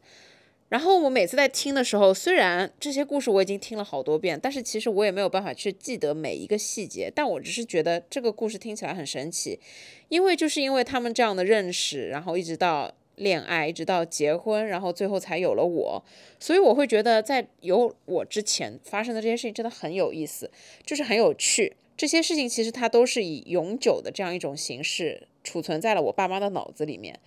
[0.72, 7.12] 然后我每次在听的时候，虽然这些故事我已经听了好多遍，但是其实我也没有办法去记得每一个细节。
[7.14, 9.61] 但我只是觉得这个故事听起来很神奇，
[10.08, 16.02] 因为就是因为他们这样的认识，然后一直到恋爱，一直到结婚，然后最后才有了我，
[16.40, 20.50] 所以我会觉得在有我之前发生的这些事情真的很有意思，
[20.87, 21.76] 就是很有趣。
[21.98, 27.20] 这些事情其实它都是以永久的这样一种形式储存在了我爸妈的脑子里面，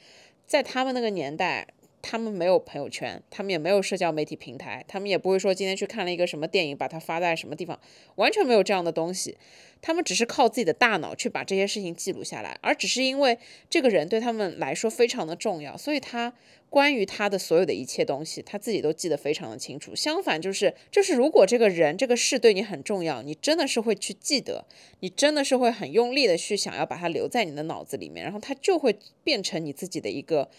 [0.48, 1.68] 在他们那个年代。
[2.08, 7.80] 他们没有朋友圈，他们也没有社交媒体平台，他们也不会说今天去看了一个什么电影，把它发在什么地方，
[8.18, 9.36] 完全没有这样的东西。
[9.82, 13.40] 他们只是靠自己的大脑去把这些事情记录下来，而只是因为
[13.72, 16.32] 这个人对他们来说非常的重要，所以他
[16.70, 19.96] 关于他的所有的一切东西，他自己都记得非常的清楚。
[19.96, 24.66] 相反，就是就是如果这个人这个事对你很重要，你真的是会去记得，
[25.00, 30.52] 你真的是会很用力的去想要把它留在你的脑子里面，然后它就会变成你自己的一个。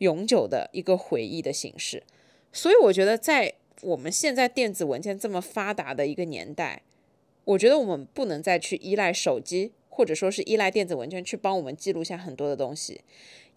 [0.00, 2.02] 永久的一个回忆的形式，
[2.52, 6.82] 所以我觉得在我们现在电子文件这么发达的一个年代，
[7.44, 13.02] 我觉得我们不能再去依赖手机，或者说是依赖电子文件去帮我们记录下很多的东西。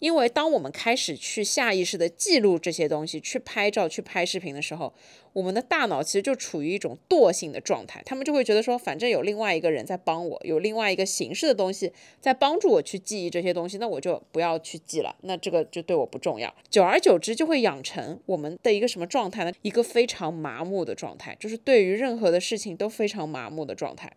[0.00, 4.92] 因为当我们开始去下意识的记录这些东西，去拍照、去拍视频的时候，
[5.32, 8.02] 我们的大脑其实就处于一种惰性的状态。
[8.04, 15.14] 他们就会觉得说，反正有另外一个人在帮我，有另外一个形式的东西在帮助我去记忆这些东西，那我就不要去记了。
[15.22, 16.52] 那这个就对我不重要。
[16.68, 19.52] 久而久之，就会养成我们的一个什么状态呢？
[19.62, 24.12] 一个非常麻木的状态，就是对于任何的事情都非常麻木的状态。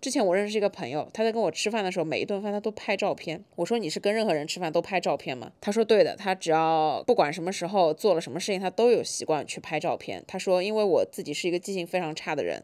[0.00, 3.44] 之前我认识一个朋友，他在跟我吃饭的时候，每一顿饭他都拍照片。
[3.56, 5.52] 我说你是跟任何人吃饭都拍照片吗？
[5.60, 10.24] 他说对的，他只要不管什么时候做了什么事情，他都有习惯去拍照片。
[10.26, 12.62] 他说因为我自己是一个记性非常差的人，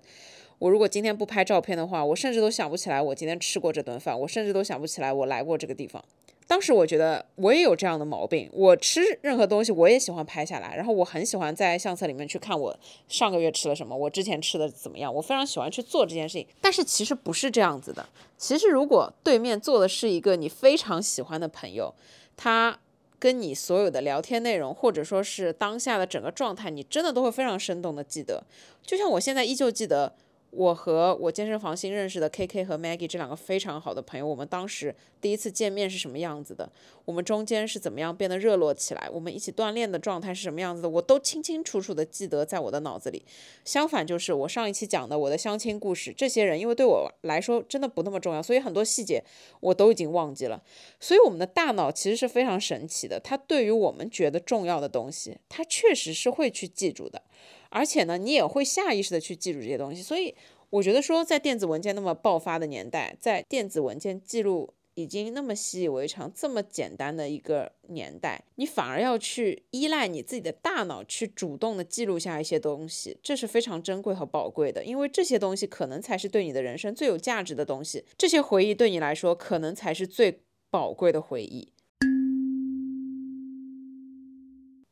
[0.59, 6.03] 我如果今天不拍照片的话，我甚至都想不起来我今天吃过这顿饭，我甚至都想不起来我来过这个地方。
[6.49, 12.79] 当时我觉得我也有这样的毛病，我吃任何东西我也喜欢拍下来，然后我很喜欢在相册里面去看我
[13.09, 16.47] 上个月吃了什么，我之前吃的怎么样，我非常喜欢去做这件事情。
[16.61, 21.93] 但是其实不是这样子的，其实如果对面坐的是一个你非常喜欢的朋友，
[22.37, 22.79] 他
[23.19, 28.45] 跟你所有的聊天内容或者说是当下的整个状态，你真的都会非常生动的记得。
[28.85, 30.15] 就像我现在依旧记得。
[30.57, 36.73] 我和我健身房新认识的 K K 和 Maggie 这两个非常好的朋友，我们当时第一次见面是什么样子的？
[37.05, 39.07] 我们中间是怎么样变得热络起来？
[39.13, 40.89] 我们一起锻炼的状态是什么样子的？
[40.89, 43.23] 我都清清楚楚的记得在我的脑子里。
[43.67, 49.23] 相反，就是我上一期讲的我的相亲故事，这些人因为对我来说真的不那么重要，所以很多细节
[49.61, 50.63] 我都已经忘记了。
[50.99, 57.21] 所以我们的大脑其实是非常神奇的，它对于我们觉得重要的东西，它确实是会去记住的。
[57.71, 60.35] 而且呢，你也会下意识的去记住这些东西，所以
[60.71, 80.41] 我觉得说，在电子文件那么爆发的年代，在电子文件记录已经那么习以为常、这么简单的一个年代，你反而要去依赖你自己的大脑去主动的记录下一些东西，这是非常珍贵和宝贵的，因为这些东西可能才是对你的人生最有价值的东西，这些回忆对你来说可能才是最
[80.71, 81.69] 宝贵的回忆。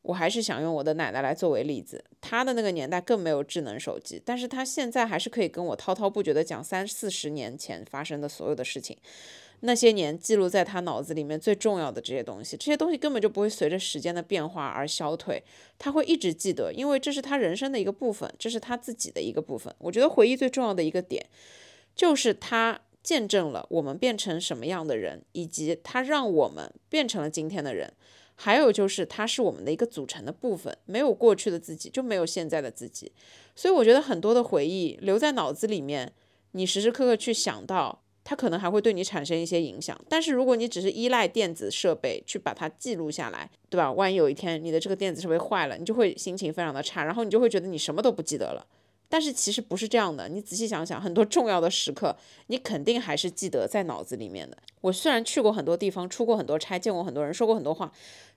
[0.05, 8.95] 我还是想用我的奶奶来作为例子，她的那个年代更没有智能手机，但是她现在还是可以跟我滔滔不绝地讲三四十年前发生的所有的事情，
[9.61, 15.41] 那些年记录在她脑子里面最重要的这些东西，这些东西根本就不会随着时间的变化而消退，
[15.79, 19.73] 她会一直记得，因为这是她人生的一个部分，这是她自己的一个部分。
[19.79, 21.25] 我觉得回忆最重要的一个点，
[21.95, 27.91] 就是她见证了我们变成什么样的人，以及她让我们变成了今天的人。
[28.35, 33.11] 还有就是，它是我们的一个组成的部分，没有过去的自己，就没有现在的自己。
[33.55, 36.11] 所以我觉得很多的回忆留在脑子里面，
[36.51, 39.99] 你时时刻刻去想到，它可能还会对你产生一些影响。
[40.09, 43.91] 但是如果你只是依赖电子设备去把它记录下来，对吧？
[43.91, 48.67] 万一有一天你的这个电子设备坏了，你就会心情非常的差，然后你就会觉得你什么都不记得了。
[49.15, 52.13] 但是其实不是这样的，你仔细想想，很多重要的时刻，
[52.47, 54.57] 你肯定还是记得在脑子里面的。
[54.81, 57.89] 我虽然去过很多地方，出过很多差，见过很多人，说过很多话，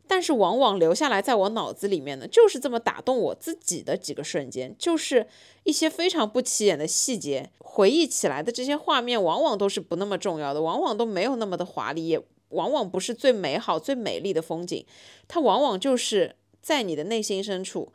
[0.07, 5.27] 但是往往留下来在我脑子里面的，就是这么打动我自己的几个瞬间，就是
[5.65, 7.51] 一些非常不起眼的细节。
[7.59, 14.87] 回忆起来的这些画面，往往都是不那么重要的，往往都没有那么的华丽，也往往不是最美好、最美丽的风景，
[15.27, 17.93] 它往往就是在你的内心深处。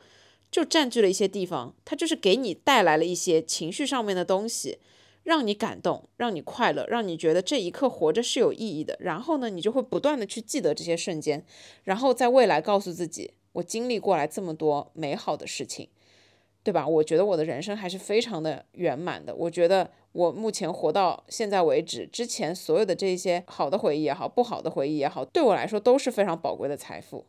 [0.54, 4.78] 就占据了一些地方，它就是给你带来了一些情绪上面的东西，
[5.24, 8.96] 让你感动，让你快乐，让你觉得这一刻活着是有意义的。
[9.00, 11.44] 然后呢，你就会不断的去记得这些瞬间，
[11.86, 15.90] 然后在未来告诉自己，我经历过来这么多美好的事情，
[16.62, 16.88] 对吧？
[16.88, 19.34] 我觉得我的人生还是非常的圆满的。
[19.34, 27.26] 我觉得我目前活到现在为止，之前所有的这些好的回忆也好，不好的回忆也好，对我来说都是非常宝贵的财富。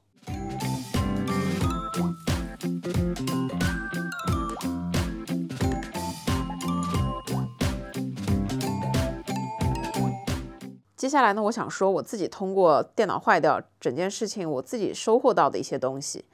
[11.05, 16.25] 接下来呢，我想说我自己通过电脑坏掉整件事情，我自己收获到的一些东西。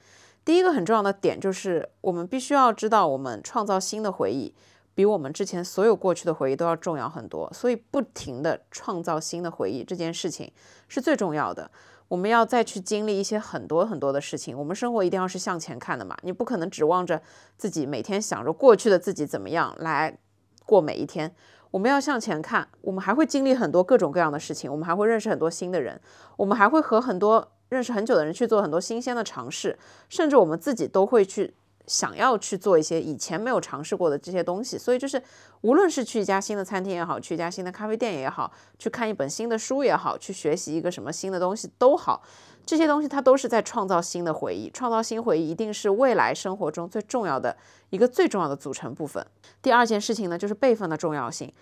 [0.45, 4.55] 第一个很重要的点就是，我们必须要知道，我们创造新的回忆，
[4.95, 7.53] 比我们之前所有过去的回忆都要重要很多。
[7.53, 10.49] 所以，不停的创造新的回忆这件事情
[10.87, 11.69] 是最重要的。
[12.07, 14.57] 我们要再去经历一些很多很多的事情。
[14.57, 17.21] 我们生活一定要是向前看的嘛，你不可能指望着
[17.59, 20.17] 自己每天想着过去的自己怎么样来
[20.65, 21.35] 过每一天。
[21.71, 26.01] 我们要向前看，我们还会经历很多各种各样的事情，我们还会认识很多新的人，
[26.37, 31.55] 我们还会和很多认识很久的人去做很多新鲜的尝试，甚至我们自己都会去
[31.87, 34.77] 想要去做一些以前没有尝试过的这些东西。
[34.77, 35.23] 所以就是，
[35.61, 42.23] 无论是去一家新的餐厅也好，去一家新的咖啡店也好，去看一本新的书也好，去学习一个什么新的东西都好。
[42.71, 47.57] 这些东西它都是在创造新的回忆，创造新回忆一定是未来生活中最重要的
[47.89, 49.27] 一个最重要的组成部分。
[49.61, 51.53] 第二件事情呢，就是备份的重要性。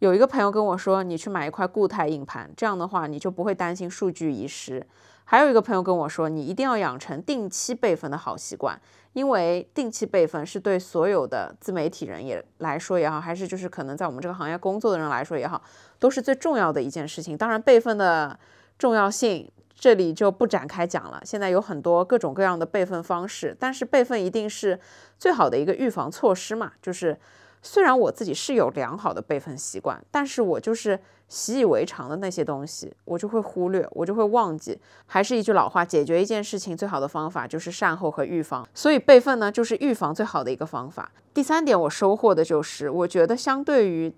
[0.00, 4.84] 有一个朋友跟我说，你去买一块固态硬盘，这样的话你就不会担心数据遗失。
[5.24, 8.76] 还有一个朋友跟我说，你一定要养成定期备份的好习惯，
[9.12, 15.62] 因为定期备份是对所有的自媒体人也来说也好，还是就是可能在我们这个行业工作的人来说也好，
[16.00, 17.36] 都是最重要的一件事情。
[17.36, 18.36] 当然，备份的
[18.76, 19.48] 重要性。
[19.78, 21.20] 这里就不展开讲了。
[21.24, 24.80] 现在有很多各种各样的备份方式，但是备份一定是
[25.18, 26.72] 最好的一个预防措施嘛。
[26.80, 27.18] 就是
[27.62, 30.98] 虽然我自己是有良好的备份习惯，但是我就是
[31.28, 34.80] 习以为常的那些东西，我就会忽略，我就会忘记。
[35.04, 38.66] 还是一句老话，解决一件事情最好的方法就是善后和预防。
[38.72, 41.12] 所以备份呢，就是预防最好的一个方法。
[41.34, 44.14] 第三点，我收获的就是，我觉得相对于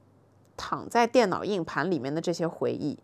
[0.56, 2.96] 躺在电脑硬盘里面的这些回忆。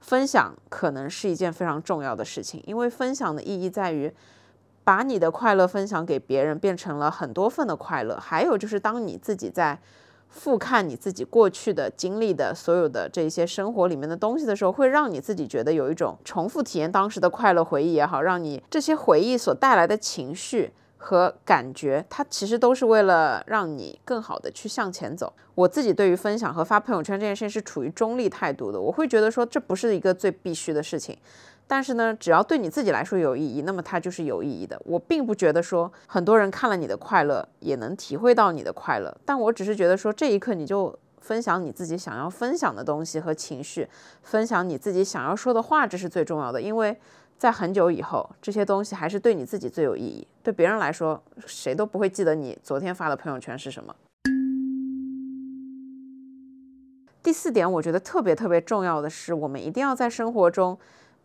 [0.00, 4.12] 分享可能是一件非常重要的事情，因为分享的意义在于
[4.84, 8.16] 把你的快乐分享给别人，变成了很多份的快乐。
[8.16, 9.78] 还有就是，当你自己在
[10.30, 25.32] 复看你自己过去的经历的所有的这些生活里面的东西的时候，会让你自己觉得有一种重复体验当时的快乐回忆也好，让你这些回忆所带来的情绪和感觉，它其实都是为了让你更好的去向前走。
[25.54, 31.16] 我自己对于分享和发朋友圈这件事情是处于中立态度的，我会觉得说这不是一个最必须的事情。
[31.66, 34.80] 但是呢，只要对你自己来说有意义，那么它就是有意义的。
[34.84, 43.86] 我并不觉得说很多人看了你的快乐也能体会到你的快乐，但我只是觉得说这一刻你就分享你自己想要分享的东西和情绪，
[44.22, 46.62] 分享你自己想要说的话，这是最重要的。
[46.62, 46.96] 因为
[47.38, 50.26] 在很久以后，这些东西还是对你自己最有意义。
[50.42, 53.94] 对别人来说，谁都不会记得你昨天发的朋友圈是什么。
[57.22, 60.76] 第四点，我觉得特别特别重要的是，我们一定要在生活中。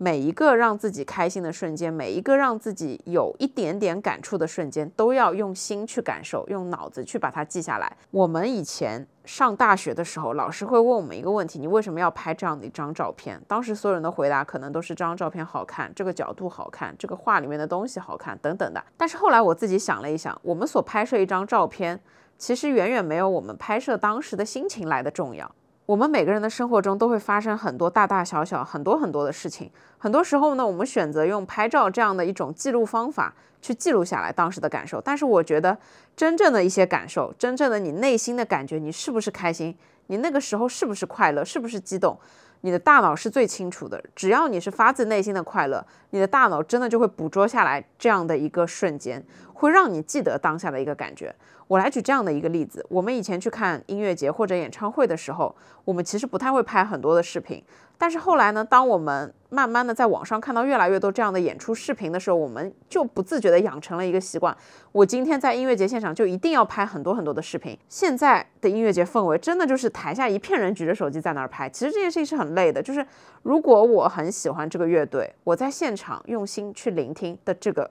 [0.03, 7.89] 每一个让自己开心的瞬间，每一个让自己有一点点感触的瞬间，都要用心去感受，用脑子去把它记下来。
[8.11, 13.41] 我们以前上大学的时候，老师会问我们一个问题：你为什么要拍这样的一张照片？
[13.47, 18.83] 当时所有人的回答可能都是这张照片好看，这个角度好看，这个画里面的东西好看等等的。
[18.97, 21.97] 但是后来我自己想了一想，我们所拍摄一张照片，
[22.37, 25.49] 其实远远没有我们拍摄当时的心情来的重要。
[25.93, 29.69] 我们每个人的生活中都会发生很多大大小小、很多很多的事情。
[29.99, 33.31] 很多时候呢，我们选择用拍照这样的一种记录方法
[33.61, 34.99] 去记录下来当时的感受。
[34.99, 35.77] 但是，我觉得
[36.15, 39.77] 真正的一些感受，真正的你内心的感觉，你是不是开心？
[40.07, 41.45] 你那个时候是不是快乐？
[41.45, 42.17] 是不是激动？
[42.66, 44.01] 你的大脑是最清楚的。
[44.16, 49.22] 只要你是发自内心的快乐，你的大脑真的就会捕捉下来这样的一个瞬间，
[49.53, 51.36] 会让你记得当下的一个感觉。
[51.68, 55.53] 我来举这样的一个例子：我们以前去看音乐节或者演唱会的时候，
[55.84, 57.61] 我们其实不太会拍很多的视频。
[57.97, 64.55] 但是后来呢，当我们慢慢的在网上看到越来越多这样的演出视频的时候，我们就不自觉的养成了一个习惯：
[64.91, 67.77] 我今天在音乐节现场就一定要拍很多很多的视频。
[67.87, 71.69] 现在的音乐节氛围真的就是台下一片人举着手机在那儿拍。
[71.69, 73.05] 其实这件事情是很累的，就是
[73.43, 77.89] 如果我很喜欢这个乐队，我在现场用心去聆听的这个。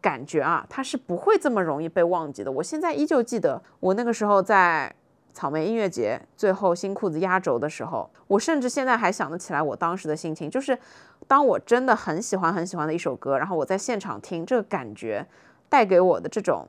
[0.00, 2.52] 感觉啊，它是不会这么容易被忘记的。
[2.52, 4.94] 我现在依旧记得，我那个时候在
[5.34, 10.78] 草莓音乐节最后新裤子压轴的时候，我甚至现在还想得起来我当时的心情，就是
[11.26, 15.26] 当我真的很喜欢很喜欢的一首歌，然后我在现场听，这个感觉
[15.68, 16.64] 带给我的这种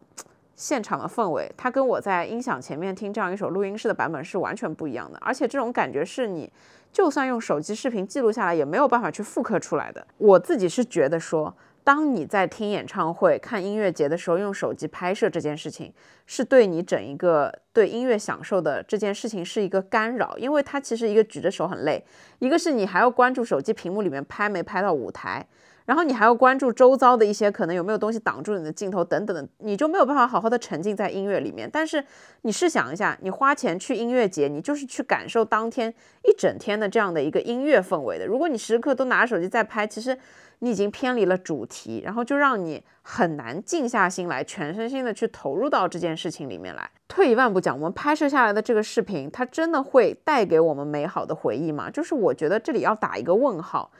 [0.56, 5.20] 现场的氛围，它跟我在音响前面听这样一首录音室的版本是完全不一样的。
[5.22, 6.52] 而且这种感觉是你
[6.92, 10.06] 就算用手机视频记录下来，也没有办法去复刻出来的。
[10.18, 11.56] 我自己是觉得说。
[11.86, 15.94] 当你在听演唱会、看音乐节的时候，用手机拍摄这件事情，
[16.26, 22.04] 是对你整一个对音乐享受的这件事情是一个干扰，因为它其实一个举着手很累，
[22.40, 25.46] 一个是你还要关注手机屏幕里面拍没拍到舞台。
[25.86, 31.70] 然后你还要关注周遭的一些可能有没有东西挡住你的镜头等等的，你就没有办法好好的沉浸在音乐里面。
[31.72, 32.04] 但是
[32.42, 38.26] 你试想一下，你花钱去音乐节，你就是去感受当天一整天的这样的一个音乐氛围的。
[38.26, 40.18] 如果你时刻都拿着手机在拍，其实
[40.60, 46.90] 你已经偏离了主题，然后就让你很难静下心来，全身心的去投入到这件事情里面来。
[47.08, 51.90] 退一万步讲，我们拍摄下来的这个视频，它真的会带给我们美好的回忆吗？
[51.90, 53.92] 就是我觉得这里要打一个问号。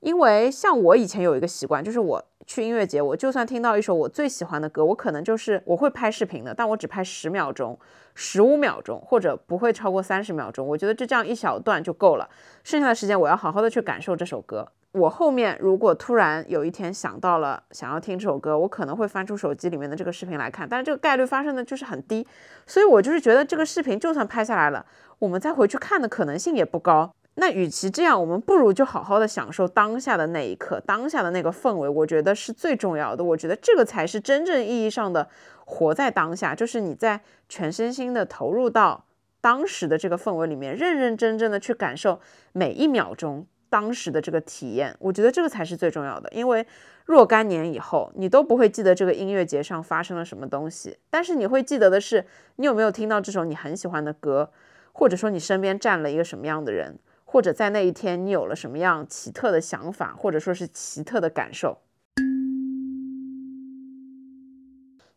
[0.00, 7.78] 因为像我以前有一个习惯，就是我去音乐节，我就算听到一首我最喜欢的歌，我可能就是我会拍视频的，但我只拍十秒钟、
[8.14, 10.66] 十五秒钟，或者不会超过三十秒钟。
[10.68, 12.28] 我觉得就这样一小段就够了，
[12.62, 14.68] 剩下的时间我要好好的去感受这首歌。
[14.94, 22.24] 我后面如果突然有一天想到了想要听这首歌，我可能会翻出手机里面的这个视频来看，但是这个概率发生的就是很低，
[22.64, 24.86] 所以我就是觉得这个视频就算拍下来了，
[25.18, 27.12] 我们再回去看的可能性也不高。
[27.34, 33.24] 那与其这样，我们不如就好好的享受当下的那一刻，当下的那个氛围，我觉得是最重要的。
[33.24, 35.28] 我觉得这个才是真正意义上的
[35.64, 39.04] 活在当下，就是你在全身心的投入到
[39.40, 42.20] 当时的这个氛围里面，认认真真的去感受
[42.52, 43.44] 每一秒钟
[43.74, 44.94] 当时的这个体验。
[45.00, 46.64] 我觉得这个才是最重要的，因为
[47.06, 54.52] 若干年以后，你都不会记得这个音乐节上发生了什么东西，但是你会记得的是，你有没有听到这首你很喜欢的歌，
[54.92, 57.00] 或者说你身边站了一个什么样的人。
[57.26, 61.78] 或者在那一天，你有了什么样奇特的想法，或者说是奇特的感受。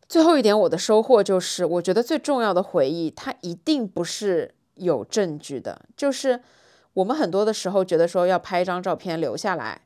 [0.08, 5.82] 最后一点，我的收获就是，我觉得最重要的回忆，它一定不是有证据的。
[5.96, 6.40] 就是
[6.98, 9.82] 我们很多的时候觉得说要拍一张照片留下来，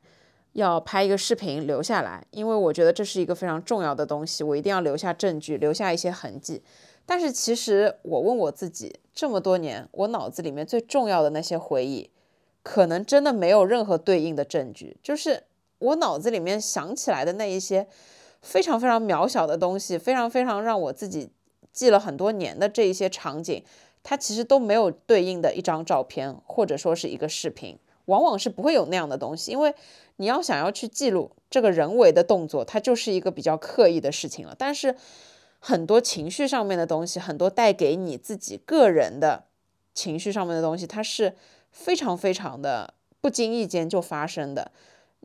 [0.53, 6.63] 要拍一个视频留下来，因为我觉得这是一个非常重要的东西，我一定要留下证据，留下一些痕迹。
[7.05, 12.09] 但是其实我问我自己，这么多年，我脑子里面最重要的那些回忆。
[12.63, 15.43] 可能真的没有任何对应的证据，就是
[15.77, 17.85] 我脑子里面想起来的那一些
[18.41, 21.29] 非常非常渺小的东西，非常非常让我自己
[21.73, 23.61] 记了很多年的这一些场景，
[24.03, 27.79] 它其实都没有对应的一张照片或者说是一个视频。
[28.05, 29.73] 往往是不会有那样的东西，因为
[30.17, 34.53] 你要想要去记录这个人为的动作，它就是一个比较刻意的事情了。
[34.59, 34.97] 但是
[35.59, 39.45] 很多情绪上面的东西，很多带给你自己个人的
[39.93, 41.37] 情绪上面的东西，它是
[41.71, 44.73] 非常非常的不经意间就发生的。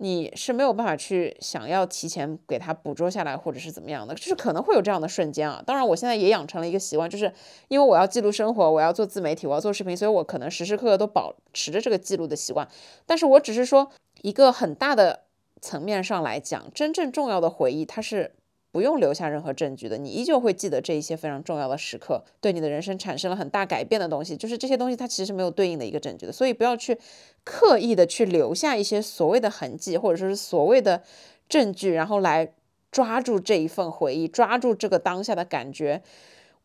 [0.01, 5.63] 你是没有办法去想要提前给它捕捉下来，或者是怎么样的，就是可能会有这样的瞬间啊。
[5.67, 7.33] 当然，我现在也养成了一个习惯，就是
[7.69, 12.69] 因为我要记录生活，我要做自媒体，我要做视频，所以我可能时时刻刻都保持着这个记录的习惯。
[13.07, 13.91] 但是我只是说
[14.23, 15.25] 一个很大的
[15.61, 18.35] 层面上来讲，真正重要的回忆，它是。
[18.71, 26.99] 不用留下任何证据的，你依旧会记得这一些非常重要的时刻，对你的人生产生了很大改变的东西，就是这些东西它其实没有对应的一个证据的，所以不要去
[27.45, 31.03] 刻意的去留下一些所谓的痕迹，或者说是所谓的
[31.49, 32.53] 证据，然后来
[32.93, 36.03] 抓住这一份回忆，抓住这个当下的感觉。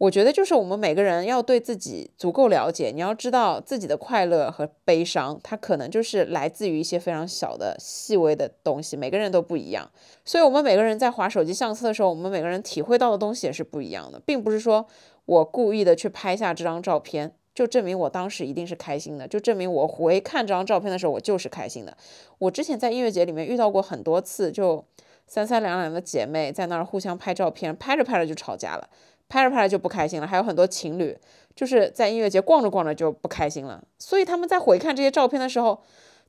[0.04, 9.90] 我觉得就是我们每个人要对自己足够了解，你要知道自己的快乐和悲伤，它可能就是来自于一些非常小的、细微的东西，每个人都不一样。
[10.26, 14.86] 所以，我们每个人在划手机相册的时候，我们每个人体会到的东西也是不一样的，并不是说
[15.24, 21.96] 我故意的去拍下这张照片，就证明我当时一定是开心的，就证明我回看这张照片的时候，我就是开心的。
[22.40, 24.84] 我之前在音乐节里面遇到过很多次，就
[25.26, 28.90] 三三两两的姐妹在那儿互相拍照片，拍着拍着就吵架了。
[29.30, 31.18] 拍着拍着就不开心了，还有很多情侣
[31.56, 35.82] 就是在音乐节逛着逛着就不开心了，所以他们在回看这些照片的时候，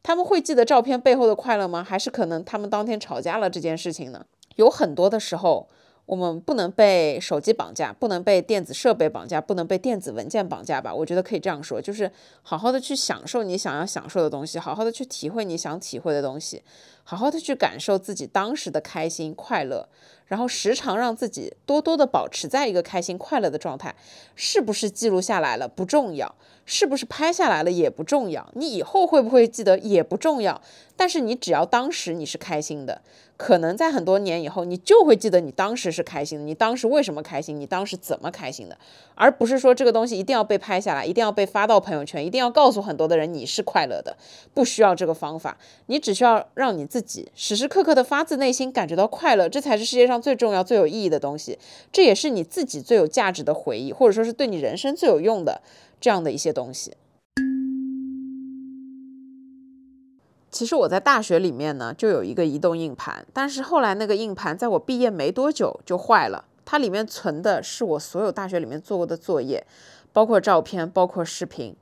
[0.02, 1.82] 他们会记得照片背后的快乐吗？
[1.82, 4.24] 还是可能他们当天吵架了这件事情呢？
[4.56, 5.68] 有很多的时候。
[6.06, 10.94] 我们不能被手机绑架，不能被电子设备绑架，不能被电子文件绑架吧？
[10.94, 16.62] 我觉得可以这样说，就是好好的去享受你想要享受的东西，好好的去体会你想体会的东西，
[17.04, 19.88] 好好的去感受自己当时的开心快乐，
[20.26, 23.94] 然后时常让自己多多的保持在一个开心快乐的状态。
[24.34, 26.34] 是不是记录下来了不重要，
[26.64, 30.60] 是不是拍下来了也不重要，你以后会不会记得也不重要，
[30.96, 33.02] 但是你只要当时你是开心的。
[33.36, 38.78] 可能在很多年以后，你就会记得你当时是开心的，你当时为什么开心，你当时怎么开心的，
[39.16, 44.16] 而不是说这个东西一定要被拍下来，一定要被发到朋友圈，一定要告诉很多的人你是快乐的，
[44.54, 51.58] 不需要这个方法，你只需要让你自己时时刻刻的发自内心感觉到快乐，这才是世界上最重要、最有意义的东西，
[51.90, 55.60] 这也是你自己最有价值的回忆，或者说是对你人生最有用的
[56.00, 56.92] 这样的一些东西。
[60.52, 66.44] 其实我在大学里面呢，就有一个移动硬盘，但是后来那个硬盘在我毕业没多久就坏了。
[66.64, 69.66] 它里面存的是我所有大学里面做过的作业，
[70.12, 71.74] 包括照片，包括视频。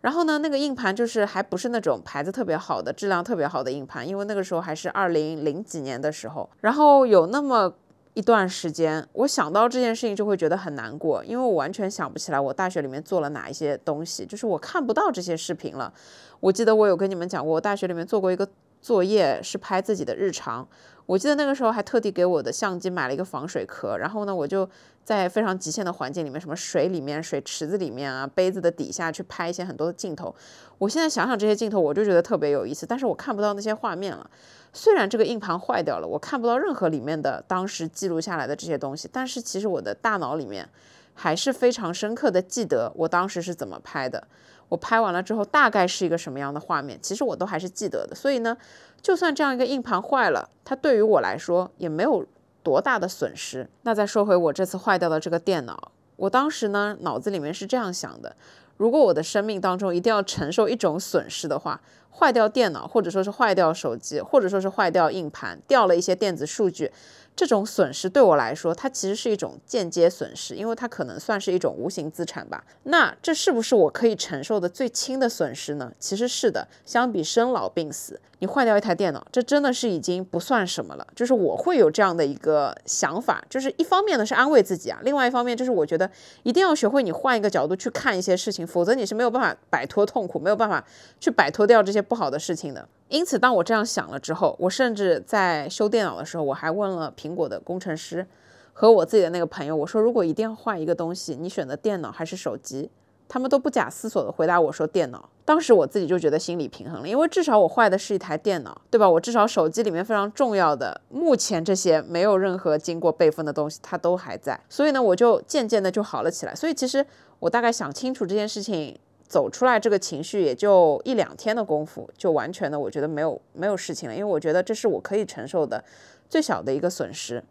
[0.00, 6.48] 然后呢，那个硬盘就是还不是那种牌子特别好的、质量特别好的硬盘，因为那个时候还是二零零几年的时候。
[6.60, 7.72] 然后有那么
[8.14, 15.92] 一段时间，我想到这件事情就会觉得很难过，因为我完全想不起来我大学里面做了哪一些东西，就是我看不到这些视频了。
[16.40, 18.48] 我记得我有跟你们讲过，我大学里面做过一个
[18.80, 20.66] 作业，是拍自己的日常。
[21.08, 24.68] 我记得那个时候还特地给我的相机买了一个防水壳，然后呢，我就
[25.02, 30.34] 在非常极限的环境里面，什么水里面、水池子里面啊、杯子的底下去拍一些很多的镜头。
[30.76, 34.30] 我现在想想这些镜头，我就觉得特别有意思，但是我看不到那些画面了。
[34.74, 40.68] 虽然这个硬盘坏掉了，我看不到任何里面的当时记录下来的这些东西，但是其实我的大脑里面
[41.14, 44.28] 还是非常深刻的记得我当时是怎么拍的。
[44.68, 48.14] 我拍完了之后，大概是一个什么样的画面，其实我都还是记得的。
[48.14, 48.56] 所以呢，
[49.00, 52.24] 就算这样一个硬盘坏了，它对于我来说也没有
[52.62, 53.68] 多大的损失。
[53.82, 58.36] 那再说回我这次坏掉的这个电脑，我当时呢脑子里面是这样想的：
[58.76, 66.90] 如果我的生命当中一定要承受一种损失的话，坏掉电脑，或者说是坏掉手机，或者说是坏掉硬盘，掉了一些电子数据。
[67.38, 72.64] 这种损失对我来说，它其实是一种间接损失，因为它可能算是一种无形资产吧。
[72.82, 75.92] 那这是不是我可以承受的最轻的损失呢？
[76.00, 76.66] 其实是的。
[76.84, 81.06] 相比生老病死，你坏掉一台电脑，这真的是已经不算什么了。
[81.14, 86.10] 就是我会有这样的一个想法，就是一方面呢是安慰自己啊，另外一方面就是我觉得
[86.42, 90.84] 一定要学会你换一个角度去看一些事情，否则你是没有办法摆脱痛苦，没有办法
[91.20, 92.88] 去摆脱掉这些不好的事情的。
[93.08, 98.26] 因此，当我这样想了之后，我甚至在修电脑的时候，我还问了苹果的工程师
[98.74, 102.90] 和我自己的那个朋友，我说如果一定要换一个东西，你选择电脑还是手机？
[103.26, 105.28] 他们都不假思索的回答我说电脑。
[105.44, 109.08] 当时我自己就觉得心理平衡了，因为至少我坏的是一台电脑，对吧？
[109.08, 114.58] 我至少手机里面非常重要的，目前这些没有任何经过备份的东西，它都还在。
[114.68, 116.54] 所以呢，我就渐渐的就好了起来。
[116.54, 117.04] 所以其实
[117.38, 118.98] 我大概想清楚这件事情。
[119.28, 125.84] 走出来这个情绪也就一两天的功夫，就完全的我觉得没有没有事情了，因为我觉得这是我可以承受的
[126.30, 127.44] 最小的一个损失。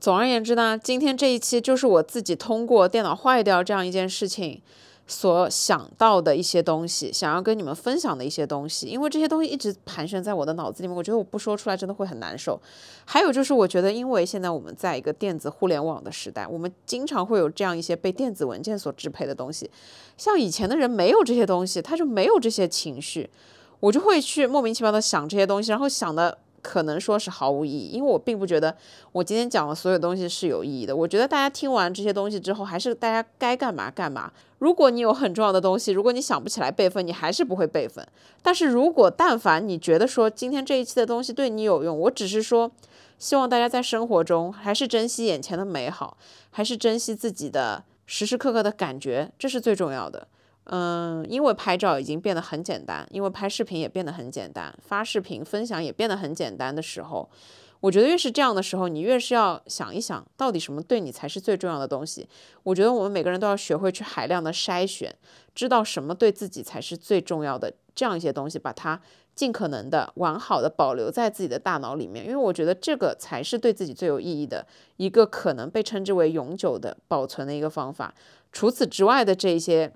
[0.00, 4.62] 总而言之呢，今天这一期就是我自己通过电脑坏掉这样一件事情。
[5.10, 12.58] 所想到的一些东西，想要跟你们分享的一些东西，因为这些东西一直盘旋在我的脑子里面，我觉得我不说出来真的会很难受。
[13.04, 19.68] 还有就是，我觉得因为现在我们在一个电子互联网的时代，我们经常会有这样一些被电子文件所支配的东西。
[20.16, 23.28] 像以前的人没有这些东西，他就没有这些情绪，
[23.80, 26.38] 我就会去莫名其妙的想这些东西，然后想的。
[26.62, 28.76] 可能说是毫无意义，因为我并不觉得
[29.12, 30.94] 我今天讲的所有东西是有意义的。
[30.94, 34.32] 我觉得大家听完这些东西之后，还是大家该干嘛干嘛。
[34.58, 38.06] 如果你有很重要的东西，如果你想不起来备份，你还是不会备份。
[38.42, 42.70] 但是如果但凡你觉得说今天这一期的东西对你有用，我只是说
[43.18, 46.16] 希望大家在生活中还是珍惜眼前的美好，
[46.50, 50.28] 还是珍惜自己的时时刻刻的感觉，这是最重要的。
[50.64, 57.28] 嗯，因为拍照已经变得很简单，因为拍视频也变得很简单，发视频分享也变得很简单的时候，
[57.80, 62.28] 我觉得越是这样的时候，你越是要想一想，到底什么对你才是最重要的东西。
[62.62, 65.12] 我觉得我们每个人都要学会去海量的筛选，
[65.54, 69.00] 知道什么对自己才是最重要的，这样一些东西，把它
[69.34, 74.64] 尽可能的完好的保留在自己的大脑里面，因为我觉得这个才是对自己最有意义的
[74.98, 78.14] 一个可能被称之为永久的保存的一个方法。
[78.52, 79.92] 除此之外的这些。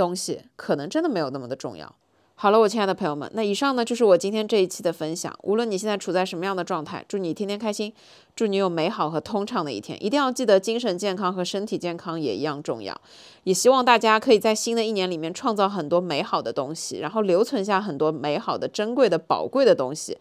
[0.00, 1.94] 东西可能真的没有那么的重要。
[2.34, 5.30] 好了，我亲爱的朋友们，那以上呢就是我今天这一期的分享。
[5.42, 7.92] 无论你现在处在什么样的状态，祝你天天开心，
[8.34, 10.02] 祝你有美好和通畅的一天。
[10.02, 12.98] 一定要记得，精神健康和身体健康也一样重要。
[13.44, 20.16] 也希望大家可以在新的一年里面创造很多美好的东西，然后留存下很多美好的、珍贵的、宝贵的东西。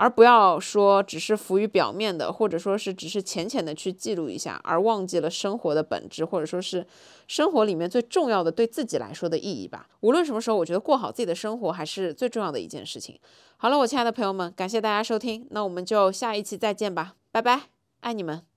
[0.00, 6.86] 而不要说只是浮于表面的，或者说是只是浅浅的去记录一下，而忘记了生活的本质，或者说是
[7.28, 9.86] 生活里面最重要的对自己来说的意义吧。
[10.00, 13.20] 无论什么时候，我觉得过好自己的生活还是最重要的一件事情。
[13.58, 17.64] 好了，我亲爱的朋友们，感谢大家收听，那我们就下一期再见吧，拜拜，
[18.00, 18.49] 爱你们。